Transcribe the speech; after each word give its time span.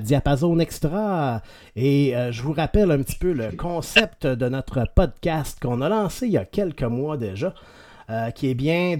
Diapason 0.00 0.58
Extra. 0.58 1.42
Et 1.74 2.16
euh, 2.16 2.32
je 2.32 2.42
vous 2.42 2.52
rappelle 2.52 2.90
un 2.90 2.98
petit 2.98 3.16
peu 3.16 3.32
le 3.32 3.52
concept 3.52 4.26
de 4.26 4.48
notre 4.48 4.86
podcast 4.94 5.58
qu'on 5.60 5.80
a 5.80 5.88
lancé 5.88 6.26
il 6.26 6.32
y 6.32 6.38
a 6.38 6.44
quelques 6.44 6.82
mois 6.82 7.16
déjà. 7.16 7.54
Euh, 8.08 8.30
qui 8.30 8.48
est 8.48 8.54
bien 8.54 8.96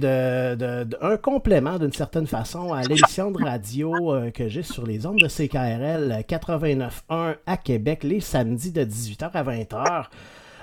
un 1.01 1.17
complément 1.17 1.79
d'une 1.79 1.93
certaine 1.93 2.27
façon 2.27 2.73
à 2.73 2.83
l'émission 2.83 3.31
de 3.31 3.41
radio 3.41 3.95
euh, 4.13 4.31
que 4.33 4.49
j'ai 4.49 4.65
sur 4.65 4.85
les 4.85 5.07
ondes 5.07 5.21
de 5.21 5.29
CKRL 5.29 6.25
89.1 6.29 7.37
à 7.47 7.57
Québec 7.57 8.03
les 8.03 8.19
samedis 8.19 8.73
de 8.73 8.83
18h 8.83 9.31
à 9.33 9.45
20h. 9.45 10.07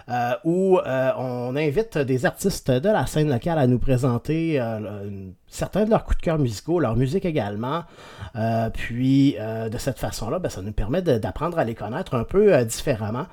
Euh, 0.09 0.33
où 0.43 0.79
euh, 0.79 1.11
on 1.17 1.55
invite 1.55 1.97
des 1.97 2.25
artistes 2.25 2.69
de 2.69 2.89
la 2.89 3.05
scène 3.05 3.29
locale 3.29 3.57
à 3.57 3.67
nous 3.67 3.79
présenter 3.79 4.59
euh, 4.59 5.29
certains 5.47 5.85
de 5.85 5.89
leurs 5.89 6.03
coups 6.03 6.17
de 6.17 6.21
cœur 6.23 6.39
musicaux, 6.39 6.79
leur 6.81 6.97
musique 6.97 7.23
également. 7.23 7.83
puis 8.73 9.37
de 9.37 9.77
cette 9.77 9.99
façon-là, 9.99 10.39
ben, 10.39 10.49
ça 10.49 10.61
nous 10.61 10.73
permet 10.73 11.01
d'apprendre 11.01 11.57
à 11.57 11.63
les 11.63 11.75
connaître 11.75 12.15
un 12.15 12.23
peu 12.23 12.65
différemment. 12.65 13.27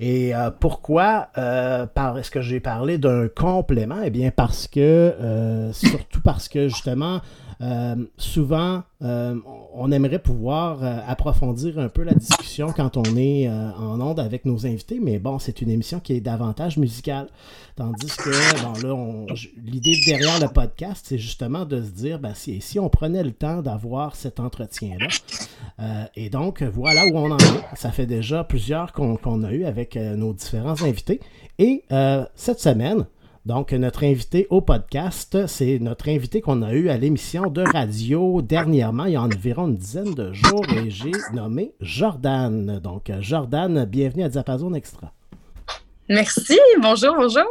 Et 0.00 0.32
pourquoi 0.60 1.28
est-ce 1.36 2.30
que 2.30 2.42
j'ai 2.42 2.60
parlé 2.60 2.98
d'un 2.98 3.28
complément? 3.28 4.00
Eh 4.04 4.10
bien 4.10 4.30
parce 4.30 4.66
que, 4.66 5.70
surtout 5.72 6.20
parce 6.22 6.48
que 6.48 6.68
justement, 6.68 7.20
euh, 7.62 7.94
souvent, 8.16 8.82
euh, 9.02 9.36
on 9.72 9.92
aimerait 9.92 10.18
pouvoir 10.18 10.82
euh, 10.82 10.98
approfondir 11.06 11.78
un 11.78 11.88
peu 11.88 12.02
la 12.02 12.14
discussion 12.14 12.72
quand 12.74 12.96
on 12.96 13.16
est 13.16 13.48
en 13.48 14.00
onde 14.00 14.18
avec 14.18 14.44
nos 14.44 14.66
invités, 14.66 14.98
mais 15.00 15.18
bon, 15.18 15.38
c'est 15.38 15.62
une 15.62 15.70
émission 15.70 16.00
qui 16.00 16.14
est 16.14 16.20
davantage 16.20 16.76
musicale. 16.76 17.28
Tandis 17.76 18.08
que, 18.16 18.62
bon, 18.62 19.26
là, 19.26 19.34
l'idée 19.64 19.96
derrière 20.04 20.40
le 20.40 20.48
podcast, 20.48 21.06
c'est 21.08 21.18
justement 21.18 21.64
de 21.64 21.82
se 21.82 21.90
dire, 21.90 22.18
ben, 22.18 22.34
si, 22.34 22.60
si 22.60 22.80
on 22.80 22.88
prenait 22.88 23.22
le 23.22 23.32
temps 23.32 23.62
d'avoir 23.62 24.16
cet 24.16 24.40
entretien-là, 24.40 25.08
et 26.16 26.30
donc, 26.30 26.62
voilà 26.62 27.06
où 27.06 27.16
on 27.16 27.30
en 27.30 27.38
est. 27.38 27.76
Ça 27.76 27.90
fait 27.90 28.06
déjà 28.06 28.44
plusieurs 28.44 28.92
qu'on 28.92 29.42
a 29.42 29.52
eu 29.52 29.64
avec 29.64 29.96
nos 29.96 30.32
différents 30.32 30.80
invités. 30.82 31.20
Et 31.58 31.84
cette 32.34 32.60
semaine, 32.60 33.06
donc, 33.44 33.72
notre 33.72 34.04
invité 34.04 34.46
au 34.50 34.60
podcast, 34.60 35.46
c'est 35.48 35.80
notre 35.80 36.08
invité 36.08 36.40
qu'on 36.40 36.62
a 36.62 36.72
eu 36.74 36.88
à 36.90 36.96
l'émission 36.96 37.50
de 37.50 37.62
radio 37.62 38.40
dernièrement, 38.40 39.06
il 39.06 39.14
y 39.14 39.16
a 39.16 39.22
environ 39.22 39.66
une 39.66 39.76
dizaine 39.76 40.14
de 40.14 40.32
jours, 40.32 40.64
et 40.72 40.90
j'ai 40.90 41.10
nommé 41.32 41.72
Jordan. 41.80 42.78
Donc, 42.78 43.10
Jordan, 43.20 43.84
bienvenue 43.84 44.22
à 44.22 44.28
Diapason 44.28 44.72
Extra. 44.74 45.12
Merci, 46.08 46.58
bonjour, 46.80 47.16
bonjour. 47.16 47.42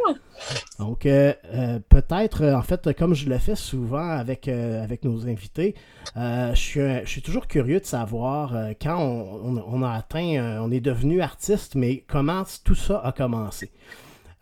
Donc, 0.79 1.05
euh, 1.05 1.33
euh, 1.53 1.79
peut-être, 1.89 2.45
en 2.45 2.61
fait, 2.61 2.93
comme 2.97 3.13
je 3.13 3.27
le 3.27 3.37
fais 3.37 3.55
souvent 3.55 4.09
avec, 4.11 4.47
euh, 4.47 4.83
avec 4.83 5.03
nos 5.03 5.27
invités, 5.27 5.75
je 6.15 6.51
suis, 6.55 6.79
je, 6.79 7.09
suis, 7.09 7.21
toujours 7.21 7.47
curieux 7.47 7.79
de 7.79 7.85
savoir 7.85 8.53
quand 8.81 8.97
on, 8.97 9.57
on, 9.67 9.83
a 9.83 9.91
atteint, 9.91 10.59
on 10.61 10.71
est 10.71 10.79
devenu 10.79 11.21
artiste, 11.21 11.75
mais 11.75 12.03
comment 12.07 12.43
tout 12.63 12.75
ça 12.75 13.01
a 13.03 13.11
commencé? 13.11 13.71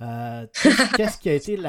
Euh, 0.01 0.45
qu'est-ce 0.95 1.17
qui 1.17 1.29
a 1.29 1.33
été 1.33 1.59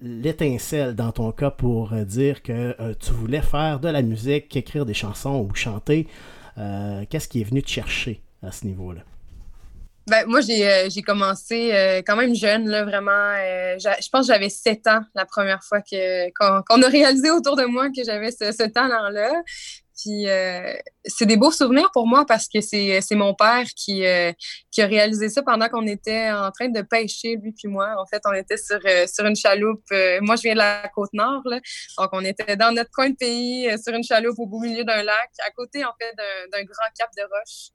l'étincelle 0.00 0.94
dans 0.94 1.12
ton 1.12 1.32
cas 1.32 1.50
pour 1.50 1.92
euh, 1.92 2.04
dire 2.04 2.42
que 2.42 2.74
euh, 2.80 2.94
tu 2.98 3.12
voulais 3.12 3.42
faire 3.42 3.78
de 3.78 3.88
la 3.88 4.00
musique, 4.00 4.56
écrire 4.56 4.86
des 4.86 4.94
chansons 4.94 5.46
ou 5.48 5.54
chanter? 5.54 6.08
Qu'est-ce 7.08 7.28
qui 7.28 7.40
est 7.40 7.44
venu 7.44 7.62
te 7.62 7.70
chercher 7.70 8.20
à 8.42 8.52
ce 8.52 8.66
niveau-là? 8.66 9.00
Ben, 10.06 10.26
moi, 10.26 10.40
j'ai 10.40 11.02
commencé 11.02 12.02
quand 12.06 12.16
même 12.16 12.34
jeune, 12.34 12.68
là, 12.68 12.84
vraiment. 12.84 13.32
je 13.78 14.08
pense 14.10 14.26
que 14.26 14.34
j'avais 14.34 14.50
7 14.50 14.86
ans 14.88 15.00
la 15.14 15.24
première 15.24 15.62
fois 15.64 15.80
qu'on 15.80 16.82
a 16.82 16.88
réalisé 16.88 17.30
autour 17.30 17.56
de 17.56 17.64
moi 17.64 17.88
que 17.88 18.04
j'avais 18.04 18.30
ce, 18.30 18.52
ce 18.52 18.64
talent-là. 18.64 19.42
Puis 19.96 20.28
euh, 20.28 20.74
c'est 21.04 21.26
des 21.26 21.36
beaux 21.36 21.50
souvenirs 21.50 21.90
pour 21.92 22.06
moi 22.06 22.24
parce 22.26 22.48
que 22.48 22.60
c'est, 22.60 23.02
mon 23.12 23.34
père 23.34 23.66
qui, 23.76 24.06
euh, 24.06 24.32
qui 24.70 24.82
a 24.82 24.86
réalisé 24.86 25.28
ça 25.28 25.42
pendant 25.42 25.68
qu'on 25.68 25.86
était 25.86 26.30
en 26.30 26.50
train 26.50 26.68
de 26.68 26.80
pêcher, 26.82 27.36
lui 27.36 27.52
puis 27.52 27.68
moi. 27.68 27.94
En 27.98 28.06
fait, 28.06 28.22
on 28.24 28.32
était 28.32 28.56
sur, 28.56 28.80
euh, 28.84 29.06
sur 29.06 29.26
une 29.26 29.36
chaloupe. 29.36 29.84
moi, 30.20 30.36
je 30.36 30.42
viens 30.42 30.54
de 30.54 30.58
la 30.58 30.88
Côte-Nord, 30.94 31.42
donc 31.44 32.08
on 32.12 32.24
était 32.24 32.56
dans 32.56 32.72
notre 32.72 32.90
coin 32.90 33.10
de 33.10 33.16
pays, 33.16 33.68
sur 33.82 33.94
une 33.94 34.04
chaloupe 34.04 34.38
au 34.38 34.46
beau 34.46 34.60
milieu 34.60 34.84
d'un 34.84 35.02
lac, 35.02 35.30
à 35.46 35.50
côté, 35.50 35.84
en 35.84 35.92
fait, 36.00 36.14
d'un, 36.52 36.62
grand 36.64 36.88
cap 36.98 37.10
de 37.16 37.22
roche. 37.22 37.70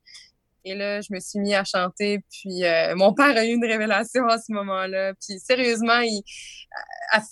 Et 0.68 0.76
là, 0.76 1.00
je 1.00 1.08
me 1.12 1.20
suis 1.20 1.40
mis 1.40 1.56
à 1.56 1.64
chanter. 1.64 2.20
Puis 2.30 2.66
euh, 2.66 2.94
mon 2.96 3.14
père 3.14 3.38
a 3.38 3.46
eu 3.46 3.54
une 3.54 3.66
révélation 3.66 4.28
à 4.28 4.38
ce 4.38 4.52
moment-là. 4.52 5.14
Puis 5.14 5.40
sérieusement, 5.40 6.02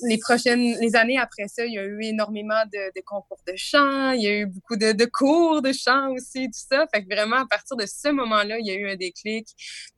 les 0.01 0.17
prochaines, 0.19 0.77
les 0.79 0.95
années 0.95 1.17
après 1.17 1.47
ça, 1.47 1.65
il 1.65 1.73
y 1.73 1.79
a 1.79 1.83
eu 1.83 2.01
énormément 2.01 2.63
de, 2.71 3.01
concours 3.05 3.41
de 3.45 3.53
chant. 3.57 4.11
Il 4.11 4.23
y 4.23 4.27
a 4.27 4.37
eu 4.39 4.45
beaucoup 4.45 4.77
de, 4.77 5.05
cours 5.05 5.61
de 5.61 5.73
chant 5.73 6.11
aussi, 6.11 6.45
tout 6.45 6.65
ça. 6.69 6.85
Fait 6.93 7.03
que 7.03 7.13
vraiment, 7.13 7.37
à 7.37 7.45
partir 7.45 7.75
de 7.75 7.85
ce 7.85 8.09
moment-là, 8.09 8.57
il 8.59 8.65
y 8.65 8.71
a 8.71 8.75
eu 8.75 8.89
un 8.89 8.95
déclic. 8.95 9.47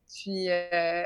Puis 0.09 0.49
euh, 0.49 1.03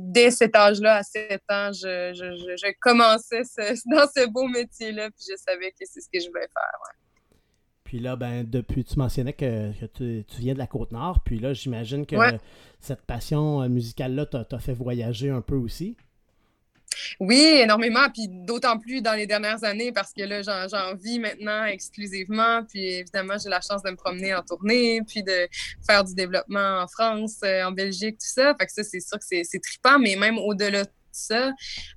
dès 0.00 0.32
cet 0.32 0.56
âge-là, 0.56 0.96
à 0.96 1.02
7 1.04 1.40
ans, 1.48 1.70
je, 1.72 2.72
commençais 2.80 3.42
dans 3.86 4.08
ce 4.14 4.26
beau 4.26 4.48
métier-là. 4.48 5.10
Puis 5.10 5.26
je 5.30 5.36
savais 5.36 5.70
que 5.70 5.84
c'est 5.84 6.00
ce 6.00 6.08
que 6.12 6.18
je 6.18 6.28
voulais 6.28 6.48
faire. 6.52 7.05
Puis 7.86 8.00
là, 8.00 8.16
ben, 8.16 8.44
depuis, 8.44 8.84
tu 8.84 8.98
mentionnais 8.98 9.32
que, 9.32 9.70
tu, 9.94 10.24
viens 10.38 10.54
de 10.54 10.58
la 10.58 10.66
Côte-Nord. 10.66 11.20
Puis 11.24 11.38
là, 11.38 11.52
j'imagine 11.52 12.04
que 12.04 12.16
cette 12.80 13.02
passion 13.02 13.62
euh, 13.62 13.68
musicale-là 13.68 14.26
t'a 14.26 14.58
fait 14.58 14.72
voyager 14.72 15.30
un 15.30 15.40
peu 15.40 15.54
aussi. 15.54 15.96
Oui, 17.20 17.60
énormément. 17.62 18.08
Puis 18.12 18.26
d'autant 18.28 18.76
plus 18.76 19.02
dans 19.02 19.14
les 19.14 19.28
dernières 19.28 19.62
années 19.62 19.92
parce 19.92 20.12
que 20.12 20.22
là, 20.22 20.42
j'en 20.42 20.96
vis 20.96 21.20
maintenant 21.20 21.64
exclusivement. 21.64 22.64
Puis 22.64 22.84
évidemment, 22.84 23.34
j'ai 23.40 23.50
la 23.50 23.60
chance 23.60 23.84
de 23.84 23.90
me 23.90 23.96
promener 23.96 24.34
en 24.34 24.42
tournée, 24.42 25.00
puis 25.06 25.22
de 25.22 25.48
faire 25.86 26.02
du 26.02 26.14
développement 26.14 26.80
en 26.80 26.88
France, 26.88 27.36
euh, 27.44 27.62
en 27.62 27.70
Belgique, 27.70 28.18
tout 28.18 28.32
ça. 28.34 28.52
Fait 28.58 28.66
que 28.66 28.72
ça, 28.72 28.82
c'est 28.82 29.00
sûr 29.00 29.18
que 29.18 29.24
c'est 29.24 29.60
trippant. 29.60 30.00
Mais 30.00 30.16
même 30.16 30.38
au-delà 30.38 30.82
de 30.82 30.90
ça, 31.12 31.52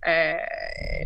euh, 0.07 0.33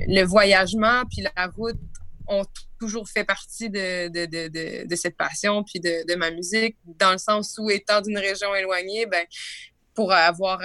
le 0.08 0.24
voyagement, 0.24 1.04
puis 1.10 1.26
la 1.36 1.48
route 1.48 1.80
ont 2.28 2.44
toujours 2.84 3.08
fait 3.08 3.24
partie 3.24 3.70
de, 3.70 4.96
cette 4.96 5.16
passion 5.16 5.64
puis 5.64 5.80
de, 5.80 6.16
ma 6.16 6.32
musique, 6.32 6.78
dans 7.00 7.14
le 7.14 7.18
sens 7.18 7.58
où, 7.58 7.70
étant 7.70 8.02
d'une 8.02 8.18
région 8.18 8.54
éloignée, 8.54 9.06
ben, 9.06 9.26
pour 9.96 10.12
avoir 10.12 10.60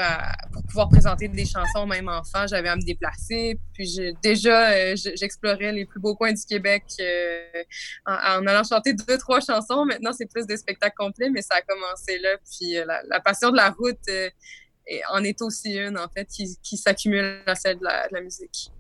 pour 0.53 0.63
pouvoir 0.65 0.89
présenter 0.89 1.29
des 1.29 1.45
chansons 1.45 1.87
même 1.87 2.09
enfant, 2.09 2.47
j'avais 2.47 2.71
à 2.71 2.77
me 2.77 2.83
déplacer. 2.83 3.61
Puis 3.75 4.01
déjà, 4.23 4.71
euh, 4.71 4.97
j'explorais 4.97 5.71
les 5.71 5.85
plus 5.85 6.01
beaux 6.01 6.17
coins 6.17 6.33
du 6.33 6.43
Québec 6.47 6.85
euh, 7.01 7.63
en, 8.07 8.47
allant 8.47 8.65
chanter 8.65 8.95
deux, 8.95 9.19
trois 9.19 9.41
chansons. 9.41 9.85
Maintenant, 9.85 10.13
c'est 10.15 10.31
plus 10.31 10.47
des 10.47 10.57
spectacles 10.57 10.97
complets, 10.97 11.29
mais 11.29 11.43
ça 11.43 11.57
a 11.57 11.61
commencé 11.61 12.19
là. 12.19 12.31
Puis 12.51 12.79
euh, 12.79 12.87
la, 12.87 13.21
passion 13.21 13.51
de 13.51 13.57
la 13.57 13.69
route 13.71 14.09
en 15.11 15.23
est 15.23 15.43
aussi 15.43 15.75
une, 15.75 15.99
en 15.99 16.09
fait, 16.09 16.27
qui, 16.27 16.77
s'accumule 16.79 17.43
à 17.47 17.55
celle 17.55 17.79
de 17.79 17.85
la 17.85 18.21
musique. 18.23 18.73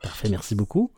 Parfait, 0.00 0.28
merci 0.28 0.54
beaucoup. 0.54 0.92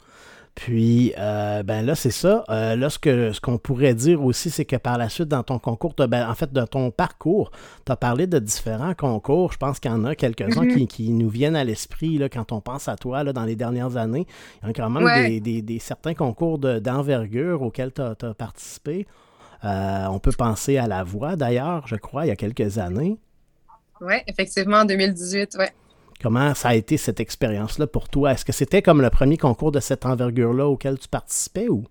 Puis, 0.56 1.12
euh, 1.18 1.62
ben 1.62 1.84
là, 1.84 1.94
c'est 1.94 2.10
ça. 2.10 2.42
Euh, 2.48 2.76
là, 2.76 2.88
ce, 2.88 3.40
qu'on 3.40 3.58
pourrait 3.58 3.92
dire 3.92 4.24
aussi, 4.24 4.48
c'est 4.48 4.64
que 4.64 4.76
par 4.76 4.96
la 4.96 5.10
suite, 5.10 5.28
dans 5.28 5.42
ton 5.42 5.58
concours, 5.58 5.94
ben, 5.94 6.28
en 6.28 6.34
fait, 6.34 6.50
dans 6.50 6.66
ton 6.66 6.90
parcours, 6.90 7.50
tu 7.84 7.92
as 7.92 7.96
parlé 7.96 8.26
de 8.26 8.38
différents 8.38 8.94
concours. 8.94 9.52
Je 9.52 9.58
pense 9.58 9.78
qu'il 9.78 9.90
y 9.90 9.94
en 9.94 10.04
a 10.04 10.14
quelques-uns 10.14 10.64
mm-hmm. 10.64 10.86
qui, 10.86 11.10
nous 11.10 11.28
viennent 11.28 11.56
à 11.56 11.62
l'esprit 11.62 12.18
quand 12.32 12.52
on 12.52 12.62
pense 12.62 12.88
à 12.88 12.96
toi 12.96 13.22
là, 13.22 13.34
dans 13.34 13.44
les 13.44 13.54
dernières 13.54 13.98
années. 13.98 14.26
Il 14.62 14.68
y 14.68 14.70
a 14.70 14.72
quand 14.72 14.88
même 14.88 15.40
des, 15.40 15.78
certains 15.78 16.14
concours 16.14 16.58
d'envergure 16.58 17.60
auxquels 17.60 17.92
tu 17.92 18.00
as, 18.00 18.14
participé. 18.14 19.06
Euh, 19.62 20.06
on 20.06 20.18
peut 20.18 20.32
penser 20.32 20.78
à 20.78 20.86
La 20.86 21.04
Voix, 21.04 21.36
d'ailleurs, 21.36 21.86
je 21.86 21.96
crois, 21.96 22.24
il 22.24 22.28
y 22.28 22.32
a 22.32 22.36
quelques 22.36 22.78
années. 22.78 23.18
Oui, 24.00 24.14
effectivement, 24.26 24.78
en 24.78 24.84
2018, 24.86 25.56
oui. 25.58 25.66
Comment 26.20 26.54
ça 26.54 26.70
a 26.70 26.74
été 26.74 26.96
cette 26.96 27.20
expérience-là 27.20 27.86
pour 27.86 28.08
toi? 28.08 28.32
Est-ce 28.32 28.44
que 28.44 28.52
c'était 28.52 28.82
comme 28.82 29.02
le 29.02 29.10
premier 29.10 29.36
concours 29.36 29.72
de 29.72 29.80
cette 29.80 30.06
envergure-là 30.06 30.66
auquel 30.66 30.98
tu 30.98 31.08
participais 31.08 31.68
ou? 31.68 31.84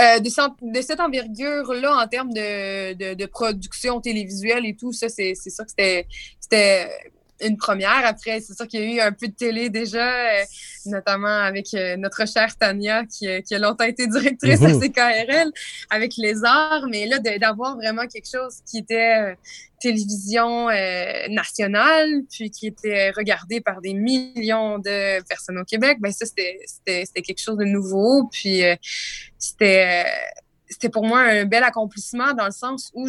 Euh, 0.00 0.18
de, 0.18 0.80
cette 0.80 1.00
envergure-là, 1.00 2.02
en 2.02 2.08
termes 2.08 2.32
de, 2.32 3.26
production 3.26 4.00
télévisuelle 4.00 4.64
et 4.64 4.74
tout, 4.74 4.92
ça, 4.92 5.08
c'est 5.08 5.34
sûr 5.34 5.64
que 5.64 5.70
c'était 6.40 6.88
une 7.42 7.56
première. 7.56 8.02
Après, 8.04 8.40
c'est 8.40 8.54
sûr 8.54 8.66
qu'il 8.66 8.80
y 8.80 8.82
a 8.82 8.94
eu 8.94 9.00
un 9.00 9.12
peu 9.12 9.28
de 9.28 9.32
télé 9.32 9.70
déjà, 9.70 10.08
euh, 10.08 10.44
notamment 10.86 11.28
avec 11.28 11.72
euh, 11.74 11.96
notre 11.96 12.26
chère 12.26 12.56
Tania, 12.56 13.04
qui, 13.04 13.28
qui, 13.42 13.54
a 13.54 13.58
longtemps 13.58 13.84
été 13.84 14.06
directrice 14.06 14.62
à 14.62 14.68
mhm. 14.68 14.80
CKRL, 14.80 15.52
avec 15.90 16.14
les 16.16 16.44
arts. 16.44 16.86
Mais 16.90 17.06
là, 17.06 17.18
d'avoir 17.18 17.76
vraiment 17.76 18.06
quelque 18.06 18.28
chose 18.30 18.58
qui 18.68 18.78
était 18.78 19.36
télévision 19.80 20.68
euh, 20.68 21.28
nationale, 21.30 22.22
puis 22.30 22.50
qui 22.50 22.68
était 22.68 23.10
regardée 23.10 23.60
par 23.60 23.80
des 23.80 23.94
millions 23.94 24.78
de 24.78 25.22
personnes 25.26 25.58
au 25.58 25.64
Québec, 25.64 25.98
ben 26.00 26.12
ça, 26.12 26.26
c'était 26.26 27.22
quelque 27.22 27.40
chose 27.40 27.56
de 27.56 27.64
nouveau. 27.64 28.28
Puis 28.30 28.64
euh, 28.64 28.76
c'était 29.38 30.06
c'était 30.68 30.88
pour 30.88 31.04
moi 31.04 31.20
un 31.20 31.46
bel 31.46 31.64
accomplissement 31.64 32.32
dans 32.34 32.44
le 32.44 32.52
sens 32.52 32.92
où, 32.94 33.08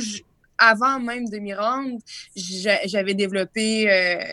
avant 0.61 0.99
même 0.99 1.27
de 1.27 1.39
m'y 1.39 1.53
rendre, 1.53 1.97
j'avais 2.35 3.13
développé 3.13 3.91
euh, 3.91 4.23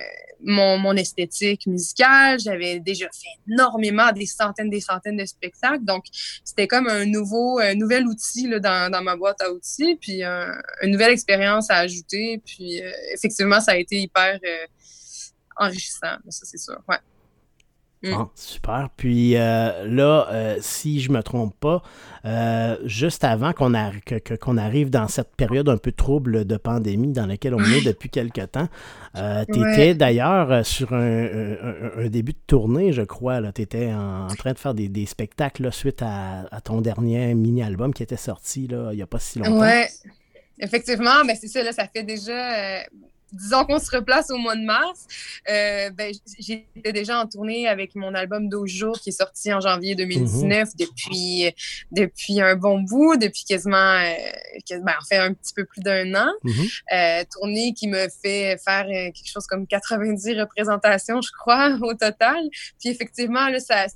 mon, 0.40 0.78
mon, 0.78 0.94
esthétique 0.94 1.66
musicale. 1.66 2.38
J'avais 2.38 2.80
déjà 2.80 3.06
fait 3.06 3.50
énormément, 3.50 4.12
des 4.12 4.26
centaines, 4.26 4.70
des 4.70 4.80
centaines 4.80 5.16
de 5.16 5.24
spectacles. 5.24 5.84
Donc, 5.84 6.04
c'était 6.44 6.68
comme 6.68 6.86
un 6.88 7.06
nouveau, 7.06 7.58
un 7.58 7.74
nouvel 7.74 8.06
outil 8.06 8.46
là, 8.48 8.60
dans, 8.60 8.90
dans, 8.90 9.02
ma 9.02 9.16
boîte 9.16 9.40
à 9.40 9.50
outils, 9.50 9.96
puis 10.00 10.22
une 10.22 10.90
nouvelle 10.90 11.12
expérience 11.12 11.70
à 11.70 11.78
ajouter. 11.78 12.42
Puis, 12.44 12.82
effectivement, 13.12 13.60
ça 13.60 13.72
a 13.72 13.76
été 13.76 13.96
hyper 13.96 14.38
enrichissant, 15.56 16.16
ça, 16.28 16.44
c'est 16.44 16.58
sûr. 16.58 16.80
Ouais. 16.88 16.98
Mm. 18.02 18.12
Ah, 18.12 18.28
super. 18.36 18.88
Puis 18.96 19.36
euh, 19.36 19.84
là, 19.86 20.28
euh, 20.30 20.56
si 20.60 21.00
je 21.00 21.10
me 21.10 21.20
trompe 21.22 21.54
pas, 21.58 21.82
euh, 22.24 22.76
juste 22.84 23.24
avant 23.24 23.52
qu'on 23.52 23.74
arrive 23.74 24.90
dans 24.90 25.08
cette 25.08 25.34
période 25.34 25.68
un 25.68 25.78
peu 25.78 25.90
trouble 25.90 26.44
de 26.44 26.56
pandémie 26.56 27.12
dans 27.12 27.26
laquelle 27.26 27.54
on 27.54 27.64
est 27.64 27.80
depuis 27.84 28.08
quelque 28.08 28.42
temps, 28.42 28.68
tu 29.52 29.72
étais 29.72 29.94
d'ailleurs 29.94 30.64
sur 30.64 30.92
un, 30.92 32.08
début 32.08 32.32
de 32.32 32.38
tournée, 32.46 32.92
je 32.92 33.02
crois. 33.02 33.40
Tu 33.52 33.62
étais 33.62 33.92
en, 33.92 34.28
train 34.28 34.52
de 34.52 34.58
faire 34.58 34.74
des, 34.74 35.06
spectacles 35.06 35.72
suite 35.72 36.02
à, 36.02 36.60
ton 36.62 36.80
dernier 36.80 37.34
mini-album 37.34 37.92
qui 37.92 38.02
était 38.02 38.16
sorti 38.16 38.68
là, 38.68 38.90
il 38.92 38.96
n'y 38.96 39.02
a 39.02 39.06
pas 39.06 39.18
si 39.18 39.40
longtemps. 39.40 39.60
Oui, 39.60 40.12
effectivement. 40.60 41.24
Mais 41.26 41.34
c'est 41.34 41.48
ça, 41.48 41.64
là, 41.64 41.72
ça 41.72 41.88
fait 41.88 42.04
déjà 42.04 42.84
disons 43.32 43.64
qu'on 43.64 43.78
se 43.78 43.94
replace 43.94 44.30
au 44.30 44.38
mois 44.38 44.56
de 44.56 44.64
mars, 44.64 45.06
euh, 45.50 45.90
ben, 45.90 46.12
j'étais 46.38 46.92
déjà 46.92 47.20
en 47.20 47.26
tournée 47.26 47.68
avec 47.68 47.94
mon 47.94 48.14
album 48.14 48.48
12 48.48 48.70
jours 48.70 49.00
qui 49.00 49.10
est 49.10 49.12
sorti 49.12 49.52
en 49.52 49.60
janvier 49.60 49.94
2019 49.94 50.68
mhm. 50.68 50.74
depuis, 50.78 51.54
depuis 51.92 52.40
un 52.40 52.56
bon 52.56 52.80
bout, 52.80 53.16
depuis 53.16 53.44
quasiment, 53.44 53.76
euh, 53.76 54.14
ben, 54.70 54.94
en 55.00 55.04
fait, 55.04 55.16
un 55.16 55.34
petit 55.34 55.54
peu 55.54 55.64
plus 55.64 55.80
d'un 55.80 56.14
an. 56.14 56.32
Mhm. 56.44 56.66
euh, 56.92 57.24
tournée 57.30 57.72
qui 57.72 57.88
me 57.88 58.08
fait 58.22 58.58
faire 58.64 58.86
euh, 58.86 59.12
quelque 59.12 59.30
chose 59.30 59.46
comme 59.46 59.66
90 59.66 60.40
représentations, 60.40 61.20
je 61.20 61.30
crois, 61.32 61.76
au 61.82 61.94
total. 61.94 62.48
Puis 62.78 62.90
effectivement, 62.90 63.48
là, 63.48 63.60
ça, 63.60 63.86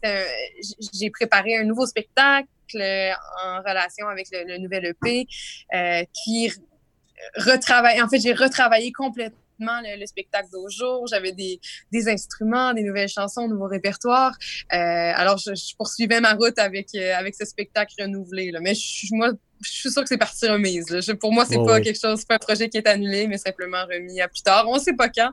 j'ai 0.92 1.10
préparé 1.10 1.56
un 1.56 1.64
nouveau 1.64 1.86
spectacle 1.86 2.46
en 2.74 3.58
relation 3.58 4.08
avec 4.08 4.28
le, 4.32 4.44
le 4.46 4.58
nouvel 4.58 4.86
EP 4.86 5.26
euh, 5.74 6.04
qui 6.24 6.50
retravailler. 7.36 8.02
En 8.02 8.08
fait, 8.08 8.18
j'ai 8.18 8.32
retravaillé 8.32 8.92
complètement 8.92 9.80
le, 9.82 10.06
spectacle 10.06 10.48
d'aujourd'hui. 10.52 11.08
J'avais 11.10 11.32
des, 11.32 11.60
des, 11.92 12.08
instruments, 12.08 12.72
des 12.74 12.82
nouvelles 12.82 13.08
chansons, 13.08 13.48
nouveau 13.48 13.66
répertoire. 13.66 14.32
Euh, 14.72 14.76
alors, 14.76 15.38
je, 15.38 15.76
poursuivais 15.76 16.20
ma 16.20 16.34
route 16.34 16.58
avec, 16.58 16.88
euh, 16.94 17.14
avec 17.16 17.34
ce 17.34 17.44
spectacle 17.44 17.94
renouvelé. 18.00 18.50
Là. 18.50 18.60
Mais 18.60 18.74
je, 18.74 19.14
moi, 19.14 19.32
je 19.60 19.70
suis 19.70 19.90
sûre 19.90 20.02
que 20.02 20.08
c'est 20.08 20.18
parti 20.18 20.48
remise. 20.48 20.86
pour 21.20 21.32
moi, 21.32 21.44
c'est 21.46 21.56
pas 21.56 21.80
quelque 21.80 22.00
chose, 22.00 22.24
pas 22.24 22.34
un 22.34 22.38
projet 22.38 22.68
qui 22.68 22.78
est 22.78 22.86
annulé, 22.86 23.26
mais 23.26 23.38
simplement 23.38 23.84
remis 23.84 24.20
à 24.20 24.28
plus 24.28 24.42
tard. 24.42 24.64
On 24.68 24.78
sait 24.78 24.94
pas 24.94 25.08
quand, 25.08 25.30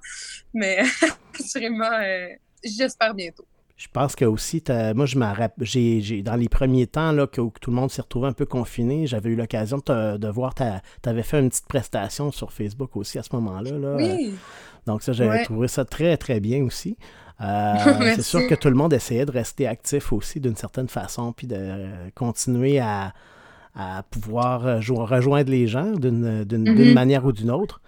mais 0.53 0.83
assurément, 1.39 1.91
euh, 1.91 2.27
j'espère 2.63 3.13
bientôt. 3.13 3.45
Je 3.79 3.87
pense 3.93 4.13
que 4.17 4.25
aussi, 4.25 4.61
moi, 4.93 5.05
je 5.05 5.17
j'ai, 5.61 6.01
j'ai, 6.01 6.21
dans 6.21 6.35
les 6.35 6.49
premiers 6.49 6.85
temps, 6.85 7.13
là, 7.13 7.27
que, 7.27 7.39
tout 7.61 7.71
le 7.71 7.77
monde 7.77 7.89
s'est 7.89 8.01
retrouvé 8.01 8.27
un 8.27 8.33
peu 8.33 8.45
confiné, 8.45 9.07
j'avais 9.07 9.29
eu 9.29 9.37
l'occasion 9.37 9.77
de, 9.77 10.17
de 10.17 10.27
voir, 10.27 10.53
tu 10.53 10.63
avais 11.05 11.23
fait 11.23 11.39
une 11.39 11.47
petite 11.47 11.65
prestation 11.65 12.29
sur 12.33 12.51
Facebook 12.51 12.97
aussi 12.97 13.17
à 13.19 13.23
ce 13.23 13.33
moment-là. 13.37 13.71
Là. 13.77 13.95
Oui. 13.95 14.33
Donc 14.85 15.01
ça, 15.01 15.13
j'avais 15.13 15.45
trouvé 15.45 15.69
ça 15.69 15.85
très, 15.85 16.17
très 16.17 16.41
bien 16.41 16.61
aussi. 16.61 16.97
Euh, 17.39 17.73
c'est 18.15 18.21
sûr 18.21 18.45
que 18.47 18.55
tout 18.55 18.67
le 18.67 18.75
monde 18.75 18.91
essayait 18.91 19.25
de 19.25 19.31
rester 19.31 19.65
actif 19.65 20.11
aussi 20.11 20.41
d'une 20.41 20.57
certaine 20.57 20.89
façon, 20.89 21.31
puis 21.31 21.47
de 21.47 22.11
continuer 22.15 22.79
à, 22.79 23.13
à 23.75 24.03
pouvoir 24.03 24.61
rejoindre 24.61 25.49
les 25.49 25.67
gens 25.67 25.91
d'une, 25.91 26.43
d'une, 26.43 26.65
mm-hmm. 26.65 26.93
manière 26.93 27.23
ou 27.23 27.31
d'une 27.31 27.49
autre. 27.49 27.79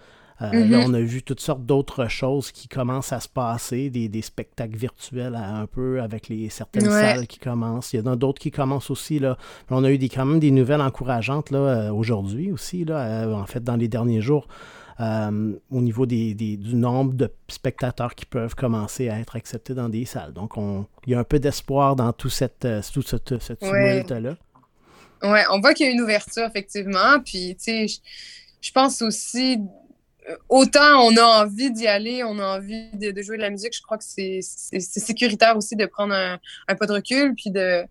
Euh, 0.42 0.50
là, 0.52 0.78
mm-hmm. 0.78 0.84
on 0.86 0.94
a 0.94 1.00
vu 1.00 1.22
toutes 1.22 1.40
sortes 1.40 1.64
d'autres 1.64 2.08
choses 2.08 2.50
qui 2.50 2.66
commencent 2.66 3.12
à 3.12 3.20
se 3.20 3.28
passer, 3.28 3.90
des, 3.90 4.22
spectacles 4.22 4.76
virtuels 4.76 5.34
un 5.34 5.66
peu 5.66 6.00
avec 6.00 6.28
les 6.28 6.48
certaines 6.48 6.90
salles 6.90 7.26
qui 7.26 7.38
commencent. 7.38 7.92
Il 7.92 8.00
y 8.00 8.02
en 8.02 8.12
a 8.12 8.16
d'autres 8.16 8.40
qui 8.40 8.50
commencent 8.50 8.90
aussi. 8.90 9.18
Là. 9.18 9.36
On 9.70 9.84
a 9.84 9.90
eu 9.90 9.98
des, 9.98 10.08
quand 10.08 10.24
même 10.24 10.40
des 10.40 10.50
nouvelles 10.50 10.80
encourageantes 10.80 11.50
là, 11.50 11.58
euh, 11.58 11.92
aujourd'hui 11.92 12.50
aussi, 12.50 12.84
là, 12.84 12.98
euh, 13.00 13.34
en 13.34 13.46
fait, 13.46 13.62
dans 13.62 13.76
les 13.76 13.88
derniers 13.88 14.20
jours. 14.20 14.48
au 14.98 15.80
niveau 15.80 16.06
des, 16.06 16.34
du 16.34 16.74
nombre 16.74 17.14
de 17.14 17.30
spectateurs 17.48 18.14
qui 18.14 18.26
peuvent 18.26 18.54
commencer 18.54 19.08
à 19.08 19.18
être 19.18 19.36
acceptés 19.36 19.74
dans 19.74 19.88
des 19.88 20.04
salles. 20.04 20.32
Donc, 20.32 20.56
on, 20.56 20.86
il 21.06 21.12
y 21.12 21.14
a 21.14 21.18
un 21.18 21.24
peu 21.24 21.38
d'espoir 21.38 21.96
dans 21.96 22.12
tout, 22.12 22.30
cette, 22.30 22.66
tout 22.92 23.02
ce, 23.02 24.14
là 24.14 24.36
Oui, 25.22 25.40
on 25.50 25.60
voit 25.60 25.74
qu'il 25.74 25.86
y 25.86 25.88
a 25.88 25.92
une 25.92 26.00
ouverture, 26.00 26.44
effectivement. 26.44 27.20
Puis, 27.24 27.56
tu 27.56 27.88
sais, 27.88 28.02
je 28.62 28.70
pense 28.70 29.02
aussi 29.02 29.58
autant 30.48 31.06
on 31.06 31.16
a 31.16 31.44
envie 31.44 31.70
d'y 31.70 31.86
aller, 31.86 32.22
on 32.24 32.38
a 32.38 32.58
envie 32.58 32.90
de, 32.92 33.22
jouer 33.22 33.36
de 33.36 33.42
la 33.42 33.50
musique, 33.50 33.74
je 33.74 33.82
crois 33.82 33.98
que 33.98 34.04
c'est 34.04 34.40
sécuritaire 34.42 35.56
aussi 35.56 35.76
de 35.76 35.86
prendre 35.86 36.14
un, 36.14 36.38
pas 36.74 36.86
de 36.86 36.92
recul, 36.92 37.34
puis 37.34 37.50
de, 37.50 37.84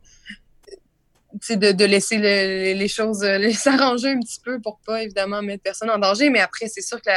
de, 1.50 1.86
laisser 1.86 2.17
les 2.17 2.88
choses 2.88 3.25
s'arranger 3.53 4.10
un 4.10 4.20
petit 4.20 4.39
peu 4.44 4.60
pour 4.62 4.79
pas 4.86 5.03
évidemment 5.03 5.41
mettre 5.41 5.63
personne 5.63 5.89
en 5.89 5.98
danger. 5.98 6.29
Mais 6.29 6.39
après, 6.39 6.67
c'est 6.67 6.82
sûr 6.82 7.01
que 7.01 7.10